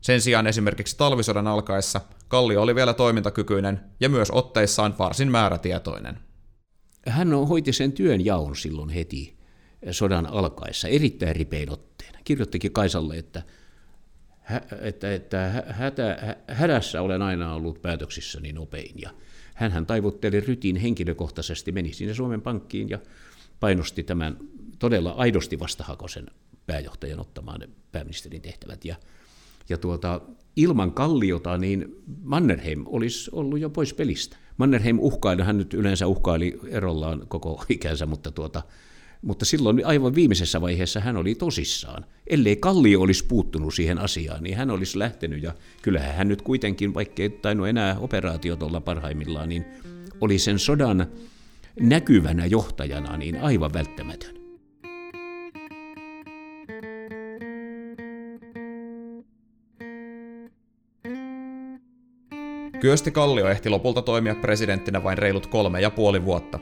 Sen 0.00 0.20
sijaan 0.20 0.46
esimerkiksi 0.46 0.96
talvisodan 0.96 1.46
alkaessa 1.46 2.00
Kallio 2.28 2.62
oli 2.62 2.74
vielä 2.74 2.94
toimintakykyinen 2.94 3.80
ja 4.00 4.08
myös 4.08 4.30
otteissaan 4.30 4.94
varsin 4.98 5.30
määrätietoinen. 5.30 6.18
Hän 7.06 7.34
hoiti 7.48 7.72
sen 7.72 7.92
työn 7.92 8.24
jaon 8.24 8.56
silloin 8.56 8.88
heti 8.90 9.36
sodan 9.90 10.26
alkaessa 10.26 10.88
erittäin 10.88 11.36
ripein 11.36 11.70
otteen. 11.70 12.14
Kirjoittikin 12.24 12.72
Kaisalle, 12.72 13.16
että, 13.16 13.42
että, 14.82 15.14
että 15.14 15.64
hätä, 15.70 16.36
hädässä 16.48 17.02
olen 17.02 17.22
aina 17.22 17.54
ollut 17.54 17.82
päätöksissäni 17.82 18.52
nopein. 18.52 18.94
Ja 19.02 19.10
hän 19.54 19.86
taivutteli 19.86 20.40
rytin 20.40 20.76
henkilökohtaisesti, 20.76 21.72
meni 21.72 21.92
sinne 21.92 22.14
Suomen 22.14 22.42
pankkiin 22.42 22.88
ja 22.88 22.98
painosti 23.60 24.02
tämän 24.02 24.36
todella 24.78 25.10
aidosti 25.10 25.58
vastahakoisen 25.58 26.26
pääjohtajan 26.66 27.20
ottamaan 27.20 27.60
pääministerin 27.92 28.42
tehtävät. 28.42 28.84
Ja, 28.84 28.96
ja 29.68 29.78
tuota, 29.78 30.20
ilman 30.56 30.92
Kalliota 30.92 31.58
niin 31.58 32.02
Mannerheim 32.22 32.82
olisi 32.86 33.30
ollut 33.32 33.60
jo 33.60 33.70
pois 33.70 33.94
pelistä. 33.94 34.36
Mannerheim 34.56 34.98
uhkaili, 35.00 35.42
hän 35.42 35.58
nyt 35.58 35.74
yleensä 35.74 36.06
uhkaili 36.06 36.60
erollaan 36.68 37.24
koko 37.28 37.64
ikänsä, 37.68 38.06
mutta, 38.06 38.30
tuota, 38.30 38.62
mutta 39.22 39.44
silloin 39.44 39.86
aivan 39.86 40.14
viimeisessä 40.14 40.60
vaiheessa 40.60 41.00
hän 41.00 41.16
oli 41.16 41.34
tosissaan. 41.34 42.04
Ellei 42.26 42.56
Kallio 42.56 43.00
olisi 43.00 43.24
puuttunut 43.26 43.74
siihen 43.74 43.98
asiaan, 43.98 44.42
niin 44.42 44.56
hän 44.56 44.70
olisi 44.70 44.98
lähtenyt 44.98 45.42
ja 45.42 45.54
kyllähän 45.82 46.14
hän 46.14 46.28
nyt 46.28 46.42
kuitenkin, 46.42 46.94
vaikkei 46.94 47.30
tainnut 47.30 47.68
enää 47.68 47.98
operaatiot 47.98 48.62
olla 48.62 48.80
parhaimmillaan, 48.80 49.48
niin 49.48 49.64
oli 50.20 50.38
sen 50.38 50.58
sodan 50.58 51.06
näkyvänä 51.80 52.46
johtajana 52.46 53.16
niin 53.16 53.40
aivan 53.42 53.72
välttämätön. 53.72 54.33
Kyösti 62.84 63.10
Kallio 63.10 63.48
ehti 63.48 63.68
lopulta 63.68 64.02
toimia 64.02 64.34
presidenttinä 64.34 65.02
vain 65.02 65.18
reilut 65.18 65.46
kolme 65.46 65.80
ja 65.80 65.90
puoli 65.90 66.24
vuotta. 66.24 66.58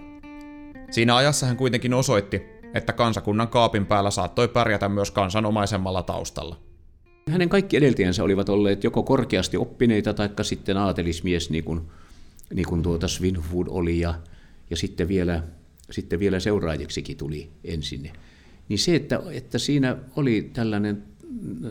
Siinä 0.91 1.17
ajassa 1.17 1.47
hän 1.47 1.57
kuitenkin 1.57 1.95
osoitti, 1.95 2.43
että 2.75 2.93
kansakunnan 2.93 3.49
kaapin 3.49 3.87
päällä 3.87 4.11
saattoi 4.11 4.49
pärjätä 4.49 4.89
myös 4.89 5.11
kansanomaisemmalla 5.11 6.03
taustalla. 6.03 6.61
Hänen 7.31 7.49
kaikki 7.49 7.77
edeltäjänsä 7.77 8.25
olivat 8.25 8.49
olleet 8.49 8.85
joko 8.85 9.03
korkeasti 9.03 9.57
oppineita 9.57 10.15
tai 10.15 10.29
sitten 10.43 10.77
aatelismies, 10.77 11.51
niin 11.51 11.65
kuin, 11.65 11.81
niin 12.55 12.67
kuin 12.69 12.83
tuota 12.83 13.09
Svinford 13.09 13.69
oli, 13.71 14.01
ja, 14.01 14.15
ja 14.71 14.77
sitten, 14.77 15.09
vielä, 15.09 15.43
sitten 15.91 16.19
vielä 16.19 16.41
seuraajaksikin 16.41 17.17
tuli 17.17 17.51
ensin. 17.65 18.11
Niin 18.69 18.79
se, 18.79 18.95
että, 18.95 19.23
että 19.33 19.59
siinä 19.59 19.97
oli 20.17 20.51
tällainen 20.53 21.03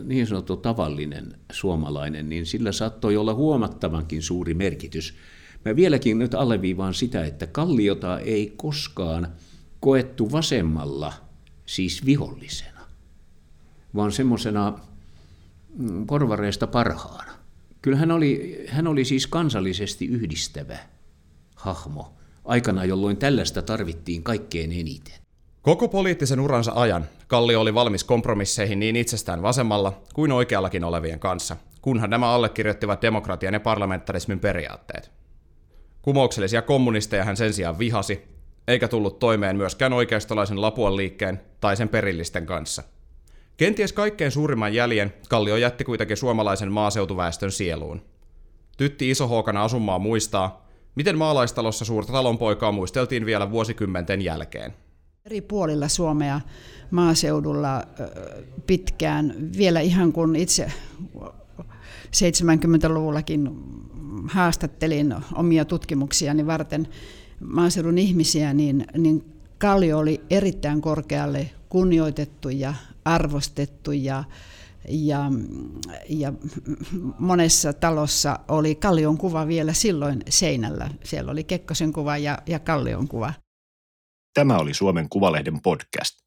niin 0.04 0.26
sanottu 0.26 0.56
tavallinen 0.56 1.34
suomalainen, 1.52 2.28
niin 2.28 2.46
sillä 2.46 2.72
saattoi 2.72 3.16
olla 3.16 3.34
huomattavankin 3.34 4.22
suuri 4.22 4.54
merkitys. 4.54 5.14
Mä 5.64 5.76
vieläkin 5.76 6.18
nyt 6.18 6.34
alleviivaan 6.34 6.94
sitä, 6.94 7.24
että 7.24 7.46
kalliota 7.46 8.20
ei 8.20 8.52
koskaan 8.56 9.28
koettu 9.80 10.32
vasemmalla 10.32 11.12
siis 11.66 12.06
vihollisena, 12.06 12.80
vaan 13.94 14.12
semmoisena 14.12 14.78
mm, 15.78 16.06
porvareista 16.06 16.66
parhaana. 16.66 17.32
Kyllä 17.82 17.96
hän 17.96 18.10
oli, 18.10 18.64
hän 18.68 18.86
oli 18.86 19.04
siis 19.04 19.26
kansallisesti 19.26 20.06
yhdistävä 20.06 20.78
hahmo 21.54 22.14
aikana, 22.44 22.84
jolloin 22.84 23.16
tällaista 23.16 23.62
tarvittiin 23.62 24.22
kaikkein 24.22 24.72
eniten. 24.72 25.21
Koko 25.62 25.88
poliittisen 25.88 26.40
uransa 26.40 26.72
ajan 26.74 27.06
Kallio 27.26 27.60
oli 27.60 27.74
valmis 27.74 28.04
kompromisseihin 28.04 28.78
niin 28.80 28.96
itsestään 28.96 29.42
vasemmalla 29.42 30.02
kuin 30.14 30.32
oikeallakin 30.32 30.84
olevien 30.84 31.18
kanssa, 31.18 31.56
kunhan 31.82 32.10
nämä 32.10 32.30
allekirjoittivat 32.30 33.02
demokratian 33.02 33.54
ja 33.54 33.60
parlamentarismin 33.60 34.40
periaatteet. 34.40 35.10
Kumouksellisia 36.02 36.62
kommunisteja 36.62 37.24
hän 37.24 37.36
sen 37.36 37.52
sijaan 37.52 37.78
vihasi, 37.78 38.22
eikä 38.68 38.88
tullut 38.88 39.18
toimeen 39.18 39.56
myöskään 39.56 39.92
oikeistolaisen 39.92 40.60
Lapuan 40.60 40.96
liikkeen 40.96 41.40
tai 41.60 41.76
sen 41.76 41.88
perillisten 41.88 42.46
kanssa. 42.46 42.82
Kenties 43.56 43.92
kaikkein 43.92 44.30
suurimman 44.30 44.74
jäljen 44.74 45.14
Kallio 45.28 45.56
jätti 45.56 45.84
kuitenkin 45.84 46.16
suomalaisen 46.16 46.72
maaseutuväestön 46.72 47.52
sieluun. 47.52 48.02
Tytti 48.76 49.10
Isohookana 49.10 49.64
asumaa 49.64 49.98
muistaa, 49.98 50.66
miten 50.94 51.18
maalaistalossa 51.18 51.84
suurta 51.84 52.12
talonpoikaa 52.12 52.72
muisteltiin 52.72 53.26
vielä 53.26 53.50
vuosikymmenten 53.50 54.22
jälkeen. 54.22 54.74
Eri 55.26 55.40
puolilla 55.40 55.88
Suomea 55.88 56.40
maaseudulla 56.90 57.82
pitkään, 58.66 59.34
vielä 59.56 59.80
ihan 59.80 60.12
kun 60.12 60.36
itse 60.36 60.72
70-luvullakin 62.06 63.50
haastattelin 64.28 65.14
omia 65.34 65.64
tutkimuksiani 65.64 66.46
varten 66.46 66.88
maaseudun 67.40 67.98
ihmisiä, 67.98 68.54
niin, 68.54 68.86
niin 68.98 69.24
Kallio 69.58 69.98
oli 69.98 70.20
erittäin 70.30 70.80
korkealle 70.80 71.50
kunnioitettu 71.68 72.48
ja 72.48 72.74
arvostettu 73.04 73.92
ja, 73.92 74.24
ja, 74.88 75.32
ja 76.08 76.32
monessa 77.18 77.72
talossa 77.72 78.38
oli 78.48 78.74
Kallion 78.74 79.18
kuva 79.18 79.46
vielä 79.46 79.72
silloin 79.72 80.22
seinällä. 80.28 80.90
Siellä 81.04 81.32
oli 81.32 81.44
Kekkosen 81.44 81.92
kuva 81.92 82.18
ja, 82.18 82.38
ja 82.46 82.58
Kallion 82.58 83.08
kuva. 83.08 83.32
Tämä 84.34 84.58
oli 84.58 84.74
Suomen 84.74 85.08
Kuvalehden 85.08 85.62
podcast. 85.62 86.18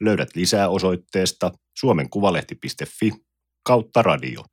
Löydät 0.00 0.28
lisää 0.34 0.68
osoitteesta 0.68 1.52
suomenkuvalehti.fi 1.78 3.12
kautta 3.66 4.02
radio. 4.02 4.44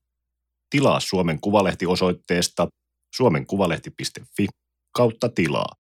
Tilaa 0.69 0.99
Suomen 0.99 1.41
Kuvalehti 1.41 1.85
osoitteesta 1.85 2.67
suomenkuvalehti.fi 3.15 4.47
kautta 4.95 5.29
tilaa. 5.29 5.82